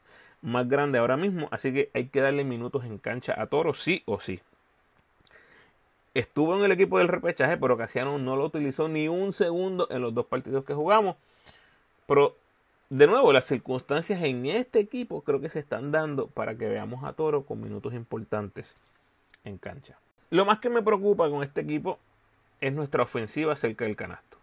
más 0.44 0.68
grande 0.68 1.00
ahora 1.00 1.18
mismo, 1.18 1.48
así 1.52 1.74
que 1.74 1.90
hay 1.94 2.10
que 2.10 2.22
darle 2.22 2.44
minutos 2.44 2.84
en 2.84 2.98
cancha 3.00 3.34
a 3.42 3.48
Toro, 3.48 3.74
sí 3.74 4.04
o 4.06 4.20
sí. 4.20 4.42
Estuvo 6.14 6.56
en 6.56 6.64
el 6.64 6.72
equipo 6.72 7.00
del 7.00 7.08
repechaje, 7.08 7.58
pero 7.58 7.78
Casiano 7.78 8.20
no 8.20 8.36
lo 8.36 8.46
utilizó 8.46 8.88
ni 8.88 9.08
un 9.08 9.34
segundo 9.34 9.88
en 9.90 10.02
los 10.02 10.14
dos 10.14 10.28
partidos 10.28 10.64
que 10.64 10.76
jugamos. 10.76 11.16
Pero, 12.06 12.36
de 12.90 13.08
nuevo, 13.08 13.34
las 13.34 13.46
circunstancias 13.46 14.22
en 14.22 14.46
este 14.46 14.80
equipo 14.80 15.22
creo 15.22 15.42
que 15.42 15.50
se 15.50 15.60
están 15.60 15.92
dando 15.92 16.28
para 16.28 16.56
que 16.56 16.68
veamos 16.68 17.04
a 17.04 17.14
Toro 17.14 17.46
con 17.46 17.62
minutos 17.62 17.94
importantes 17.94 18.76
en 19.44 19.58
cancha. 19.58 19.98
Lo 20.30 20.46
más 20.46 20.60
que 20.60 20.70
me 20.70 20.84
preocupa 20.84 21.30
con 21.30 21.42
este 21.42 21.62
equipo 21.62 21.98
es 22.62 22.74
nuestra 22.74 23.04
ofensiva 23.04 23.56
cerca 23.56 23.86
del 23.86 23.96
canasto. 23.96 24.38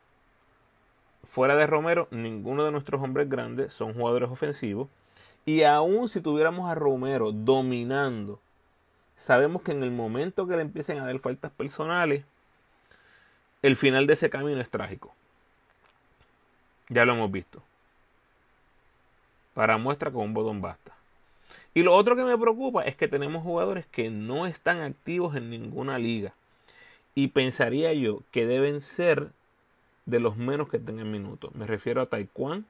Fuera 1.31 1.55
de 1.55 1.67
Romero, 1.67 2.09
ninguno 2.11 2.65
de 2.65 2.73
nuestros 2.73 3.01
hombres 3.01 3.29
grandes 3.29 3.73
son 3.73 3.95
jugadores 3.95 4.31
ofensivos. 4.31 4.89
Y 5.47 5.63
aún 5.63 6.09
si 6.09 6.21
tuviéramos 6.21 6.71
a 6.71 6.75
Romero 6.75 7.33
dominando, 7.33 8.41
sabemos 9.17 9.63
que 9.63 9.73
en 9.73 9.83
el 9.83 9.91
momento 9.91 10.47
que 10.47 10.57
le 10.57 10.63
empiecen 10.63 10.99
a 10.99 11.07
dar 11.07 11.19
faltas 11.19 11.51
personales, 11.53 12.25
el 13.63 13.77
final 13.77 14.07
de 14.07 14.15
ese 14.15 14.31
camino 14.31 14.61
es 14.61 14.71
trágico. 14.71 15.13
Ya 16.89 17.05
lo 17.05 17.13
hemos 17.13 17.31
visto. 17.31 17.63
Para 19.55 19.79
muestra 19.79 20.11
con 20.11 20.23
un 20.23 20.35
botón 20.35 20.61
basta. 20.61 20.95
Y 21.75 21.83
lo 21.83 21.95
otro 21.95 22.17
que 22.17 22.25
me 22.25 22.37
preocupa 22.37 22.83
es 22.85 22.97
que 22.97 23.09
tenemos 23.09 23.43
jugadores 23.43 23.87
que 23.87 24.11
no 24.11 24.47
están 24.47 24.81
activos 24.81 25.37
en 25.37 25.51
ninguna 25.51 25.99
liga. 25.99 26.35
Y 27.15 27.29
pensaría 27.29 27.93
yo 27.93 28.23
que 28.31 28.47
deben 28.47 28.81
ser 28.81 29.31
de 30.07 30.21
los 30.21 30.37
menos 30.37 30.69
que 30.69 30.79
tengan 30.79 31.11
minutos. 31.11 31.55
Me 31.55 31.67
refiero 31.67 32.01
a 32.01 32.07
Taekwondo, 32.07 32.67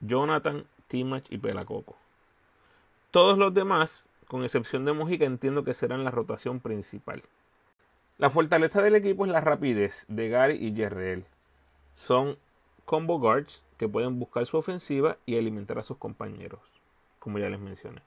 Jonathan, 0.00 0.64
Timach 0.90 1.24
y 1.30 1.38
Pelacoco. 1.38 1.96
Todos 3.12 3.38
los 3.38 3.54
demás, 3.54 4.06
con 4.28 4.42
excepción 4.42 4.84
de 4.84 4.92
Mojica, 4.92 5.24
entiendo 5.24 5.64
que 5.64 5.72
serán 5.72 6.04
la 6.04 6.10
rotación 6.10 6.60
principal. 6.60 7.22
La 8.18 8.28
fortaleza 8.28 8.82
del 8.82 8.96
equipo 8.96 9.24
es 9.24 9.32
la 9.32 9.40
rapidez 9.40 10.04
de 10.08 10.28
Gary 10.28 10.58
y 10.60 10.74
Jerrell. 10.74 11.24
Son 11.94 12.36
combo 12.84 13.18
guards 13.18 13.62
que 13.78 13.88
pueden 13.88 14.18
buscar 14.18 14.44
su 14.46 14.58
ofensiva 14.58 15.16
y 15.26 15.38
alimentar 15.38 15.78
a 15.78 15.82
sus 15.82 15.96
compañeros, 15.96 16.60
como 17.18 17.38
ya 17.38 17.48
les 17.48 17.60
mencioné. 17.60 18.02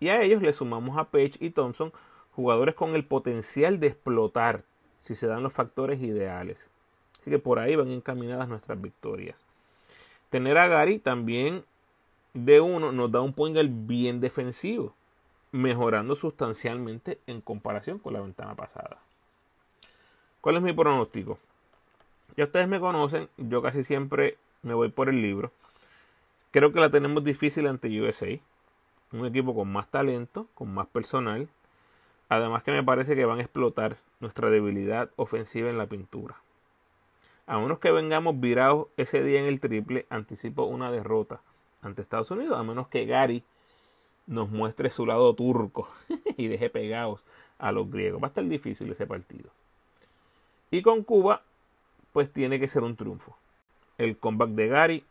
Y 0.00 0.08
a 0.08 0.22
ellos 0.22 0.42
le 0.42 0.52
sumamos 0.52 0.96
a 0.96 1.04
Page 1.04 1.32
y 1.40 1.50
Thompson, 1.50 1.92
jugadores 2.34 2.74
con 2.74 2.94
el 2.94 3.04
potencial 3.04 3.78
de 3.78 3.88
explotar 3.88 4.64
si 5.00 5.14
se 5.16 5.26
dan 5.26 5.42
los 5.42 5.52
factores 5.52 6.00
ideales. 6.00 6.70
Así 7.20 7.30
que 7.30 7.38
por 7.38 7.58
ahí 7.58 7.76
van 7.76 7.90
encaminadas 7.90 8.48
nuestras 8.48 8.80
victorias. 8.80 9.44
Tener 10.30 10.56
a 10.56 10.66
Gary 10.68 10.98
también 10.98 11.64
de 12.34 12.60
uno 12.60 12.92
nos 12.92 13.12
da 13.12 13.20
un 13.20 13.34
point 13.34 13.58
bien 13.86 14.20
defensivo, 14.20 14.94
mejorando 15.50 16.14
sustancialmente 16.14 17.18
en 17.26 17.40
comparación 17.40 17.98
con 17.98 18.14
la 18.14 18.20
ventana 18.20 18.54
pasada. 18.54 18.98
¿Cuál 20.40 20.56
es 20.56 20.62
mi 20.62 20.72
pronóstico? 20.72 21.38
Ya 22.36 22.44
ustedes 22.44 22.68
me 22.68 22.80
conocen, 22.80 23.28
yo 23.36 23.60
casi 23.60 23.82
siempre 23.82 24.38
me 24.62 24.74
voy 24.74 24.88
por 24.88 25.10
el 25.10 25.20
libro. 25.20 25.52
Creo 26.50 26.72
que 26.72 26.80
la 26.80 26.90
tenemos 26.90 27.22
difícil 27.22 27.66
ante 27.66 28.00
USA. 28.00 28.38
Un 29.12 29.26
equipo 29.26 29.54
con 29.54 29.70
más 29.70 29.88
talento, 29.88 30.48
con 30.54 30.72
más 30.72 30.86
personal. 30.86 31.48
Además 32.30 32.62
que 32.62 32.72
me 32.72 32.82
parece 32.82 33.14
que 33.14 33.26
van 33.26 33.40
a 33.40 33.42
explotar 33.42 33.98
nuestra 34.20 34.48
debilidad 34.48 35.10
ofensiva 35.16 35.68
en 35.68 35.76
la 35.76 35.86
pintura. 35.86 36.36
A 37.46 37.58
menos 37.58 37.78
que 37.78 37.90
vengamos 37.90 38.40
virados 38.40 38.86
ese 38.96 39.22
día 39.22 39.40
en 39.40 39.46
el 39.46 39.60
triple, 39.60 40.06
anticipo 40.08 40.64
una 40.64 40.90
derrota 40.90 41.42
ante 41.82 42.02
Estados 42.02 42.30
Unidos, 42.30 42.58
a 42.58 42.62
menos 42.62 42.88
que 42.88 43.04
Gary 43.04 43.44
nos 44.26 44.50
muestre 44.50 44.90
su 44.90 45.04
lado 45.04 45.34
turco 45.34 45.88
y 46.36 46.48
deje 46.48 46.70
pegados 46.70 47.24
a 47.58 47.72
los 47.72 47.90
griegos. 47.90 48.22
Va 48.22 48.26
a 48.26 48.28
estar 48.28 48.44
difícil 48.44 48.90
ese 48.90 49.06
partido. 49.06 49.50
Y 50.70 50.82
con 50.82 51.02
Cuba, 51.02 51.42
pues 52.12 52.32
tiene 52.32 52.58
que 52.58 52.68
ser 52.68 52.82
un 52.82 52.96
triunfo. 52.96 53.36
El 53.98 54.16
comeback 54.16 54.50
de 54.50 54.68
Gary, 54.68 55.04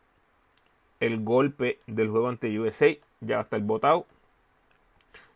el 1.00 1.24
golpe 1.24 1.80
del 1.88 2.10
juego 2.10 2.30
ante 2.30 2.60
USA, 2.60 2.98
ya 3.20 3.36
va 3.36 3.42
a 3.42 3.44
estar 3.44 3.62
botado. 3.62 4.06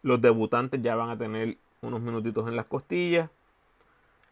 Los 0.01 0.21
debutantes 0.21 0.81
ya 0.81 0.95
van 0.95 1.09
a 1.09 1.17
tener 1.17 1.57
unos 1.81 2.01
minutitos 2.01 2.47
en 2.47 2.55
las 2.55 2.65
costillas 2.65 3.29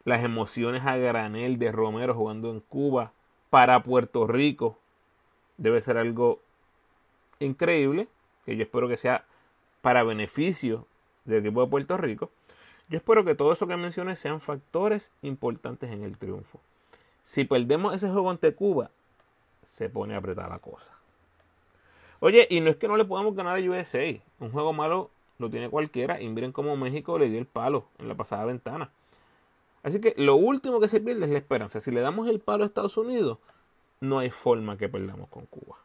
las 0.05 0.23
emociones 0.23 0.83
a 0.85 0.97
granel 0.97 1.57
de 1.59 1.71
Romero 1.71 2.13
jugando 2.13 2.51
en 2.51 2.59
Cuba 2.59 3.13
para 3.49 3.83
Puerto 3.83 4.27
Rico 4.27 4.77
debe 5.57 5.81
ser 5.81 5.97
algo 5.97 6.39
increíble, 7.45 8.07
que 8.45 8.55
yo 8.55 8.63
espero 8.63 8.87
que 8.87 8.97
sea 8.97 9.25
para 9.81 10.03
beneficio 10.03 10.87
del 11.25 11.45
equipo 11.45 11.61
de 11.61 11.67
Puerto 11.67 11.97
Rico. 11.97 12.31
Yo 12.89 12.97
espero 12.97 13.23
que 13.23 13.35
todo 13.35 13.53
eso 13.53 13.67
que 13.67 13.77
mencioné 13.77 14.15
sean 14.15 14.41
factores 14.41 15.11
importantes 15.21 15.91
en 15.91 16.03
el 16.03 16.17
triunfo. 16.17 16.59
Si 17.23 17.45
perdemos 17.45 17.95
ese 17.95 18.09
juego 18.09 18.29
ante 18.29 18.53
Cuba, 18.53 18.91
se 19.65 19.89
pone 19.89 20.13
a 20.13 20.17
apretar 20.17 20.49
la 20.49 20.59
cosa. 20.59 20.91
Oye, 22.19 22.47
y 22.49 22.61
no 22.61 22.69
es 22.69 22.75
que 22.77 22.87
no 22.87 22.97
le 22.97 23.05
podamos 23.05 23.35
ganar 23.35 23.57
a 23.57 23.61
USA. 23.61 24.21
Un 24.39 24.51
juego 24.51 24.71
malo 24.73 25.09
lo 25.39 25.49
tiene 25.49 25.69
cualquiera. 25.69 26.21
Y 26.21 26.29
miren 26.29 26.51
cómo 26.51 26.77
México 26.77 27.17
le 27.17 27.29
dio 27.29 27.39
el 27.39 27.45
palo 27.45 27.85
en 27.99 28.07
la 28.07 28.15
pasada 28.15 28.45
ventana. 28.45 28.91
Así 29.83 29.99
que 29.99 30.13
lo 30.17 30.35
último 30.35 30.79
que 30.79 30.87
se 30.87 31.01
pierde 31.01 31.25
es 31.25 31.31
la 31.31 31.37
esperanza. 31.37 31.81
Si 31.81 31.91
le 31.91 31.99
damos 31.99 32.29
el 32.29 32.39
palo 32.39 32.63
a 32.63 32.67
Estados 32.67 32.95
Unidos, 32.95 33.39
no 33.99 34.19
hay 34.19 34.29
forma 34.29 34.77
que 34.77 34.87
perdamos 34.87 35.27
con 35.29 35.45
Cuba. 35.47 35.82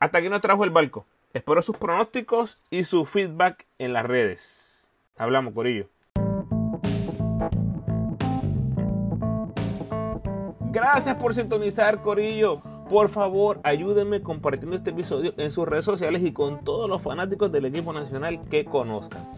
Hasta 0.00 0.16
aquí 0.16 0.30
nos 0.30 0.40
trajo 0.40 0.64
el 0.64 0.70
barco. 0.70 1.04
Espero 1.34 1.60
sus 1.60 1.76
pronósticos 1.76 2.62
y 2.70 2.84
su 2.84 3.04
feedback 3.04 3.66
en 3.78 3.92
las 3.92 4.06
redes. 4.06 4.90
Hablamos, 5.18 5.52
Corillo. 5.52 5.88
Gracias 10.72 11.16
por 11.16 11.34
sintonizar, 11.34 12.00
Corillo. 12.00 12.62
Por 12.88 13.10
favor, 13.10 13.60
ayúdenme 13.62 14.22
compartiendo 14.22 14.74
este 14.74 14.88
episodio 14.88 15.34
en 15.36 15.50
sus 15.50 15.68
redes 15.68 15.84
sociales 15.84 16.22
y 16.24 16.32
con 16.32 16.64
todos 16.64 16.88
los 16.88 17.02
fanáticos 17.02 17.52
del 17.52 17.66
equipo 17.66 17.92
nacional 17.92 18.40
que 18.48 18.64
conozcan. 18.64 19.30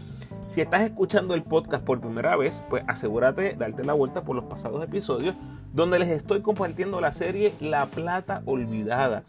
Si 0.47 0.61
estás 0.61 0.83
escuchando 0.83 1.33
el 1.33 1.43
podcast 1.43 1.83
por 1.83 1.99
primera 1.99 2.37
vez, 2.37 2.63
pues 2.69 2.83
asegúrate 2.87 3.41
de 3.41 3.53
darte 3.55 3.83
la 3.83 3.93
vuelta 3.93 4.23
por 4.23 4.35
los 4.35 4.45
pasados 4.45 4.81
episodios 4.81 5.35
donde 5.73 5.99
les 5.99 6.09
estoy 6.09 6.41
compartiendo 6.41 7.01
la 7.01 7.11
serie 7.11 7.53
La 7.59 7.87
Plata 7.87 8.43
Olvidada, 8.45 9.23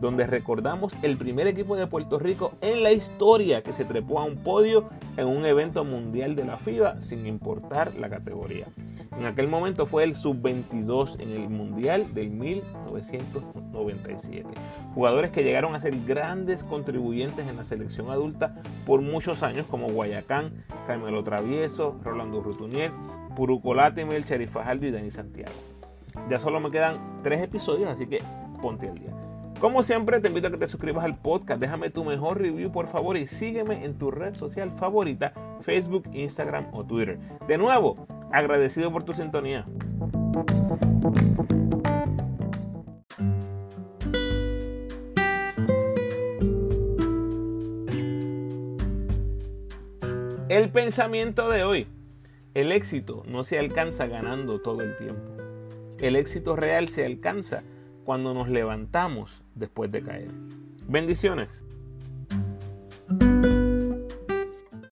donde 0.00 0.26
recordamos 0.26 0.96
el 1.02 1.18
primer 1.18 1.46
equipo 1.46 1.76
de 1.76 1.86
Puerto 1.86 2.18
Rico 2.18 2.52
en 2.62 2.82
la 2.82 2.90
historia 2.92 3.62
que 3.62 3.72
se 3.72 3.84
trepó 3.84 4.18
a 4.18 4.24
un 4.24 4.38
podio 4.38 4.88
en 5.16 5.28
un 5.28 5.44
evento 5.44 5.84
mundial 5.84 6.34
de 6.36 6.44
la 6.44 6.56
FIBA 6.56 7.00
sin 7.02 7.26
importar 7.26 7.94
la 7.96 8.08
categoría. 8.08 8.66
En 9.16 9.26
aquel 9.26 9.48
momento 9.48 9.86
fue 9.86 10.04
el 10.04 10.14
sub-22 10.14 11.20
en 11.20 11.30
el 11.30 11.50
mundial 11.50 12.14
del 12.14 12.30
1997. 12.30 14.48
Jugadores 14.94 15.30
que 15.30 15.42
llegaron 15.44 15.74
a 15.74 15.80
ser 15.80 15.94
grandes 16.06 16.64
contribuyentes 16.64 17.46
en 17.46 17.56
la 17.56 17.64
selección 17.64 18.10
adulta 18.10 18.54
por 18.86 19.02
muchos 19.02 19.42
años 19.42 19.66
como 19.66 19.88
Guayacán, 19.88 20.64
Carmelo 20.86 21.22
Travieso, 21.22 22.00
Rolando 22.02 22.40
Rutunier, 22.40 22.92
Puruco 23.36 23.74
Latimer, 23.74 24.24
Cherif 24.24 24.56
y 24.80 24.90
Dani 24.90 25.10
Santiago. 25.10 25.52
Ya 26.28 26.38
solo 26.38 26.60
me 26.60 26.70
quedan 26.70 27.20
tres 27.22 27.42
episodios, 27.42 27.90
así 27.90 28.06
que 28.06 28.22
ponte 28.60 28.88
al 28.88 28.98
día. 28.98 29.29
Como 29.60 29.82
siempre, 29.82 30.20
te 30.20 30.28
invito 30.28 30.48
a 30.48 30.50
que 30.50 30.56
te 30.56 30.66
suscribas 30.66 31.04
al 31.04 31.18
podcast, 31.18 31.60
déjame 31.60 31.90
tu 31.90 32.02
mejor 32.02 32.40
review 32.40 32.72
por 32.72 32.88
favor 32.88 33.18
y 33.18 33.26
sígueme 33.26 33.84
en 33.84 33.98
tu 33.98 34.10
red 34.10 34.34
social 34.34 34.72
favorita, 34.72 35.34
Facebook, 35.60 36.08
Instagram 36.14 36.68
o 36.72 36.82
Twitter. 36.86 37.18
De 37.46 37.58
nuevo, 37.58 38.06
agradecido 38.32 38.90
por 38.90 39.02
tu 39.02 39.12
sintonía. 39.12 39.66
El 50.48 50.70
pensamiento 50.70 51.50
de 51.50 51.64
hoy. 51.64 51.86
El 52.54 52.72
éxito 52.72 53.24
no 53.26 53.44
se 53.44 53.58
alcanza 53.58 54.06
ganando 54.06 54.62
todo 54.62 54.80
el 54.80 54.96
tiempo. 54.96 55.30
El 55.98 56.16
éxito 56.16 56.56
real 56.56 56.88
se 56.88 57.04
alcanza 57.04 57.62
cuando 58.10 58.34
nos 58.34 58.48
levantamos 58.48 59.44
después 59.54 59.92
de 59.92 60.02
caer. 60.02 60.32
Bendiciones. 60.88 61.64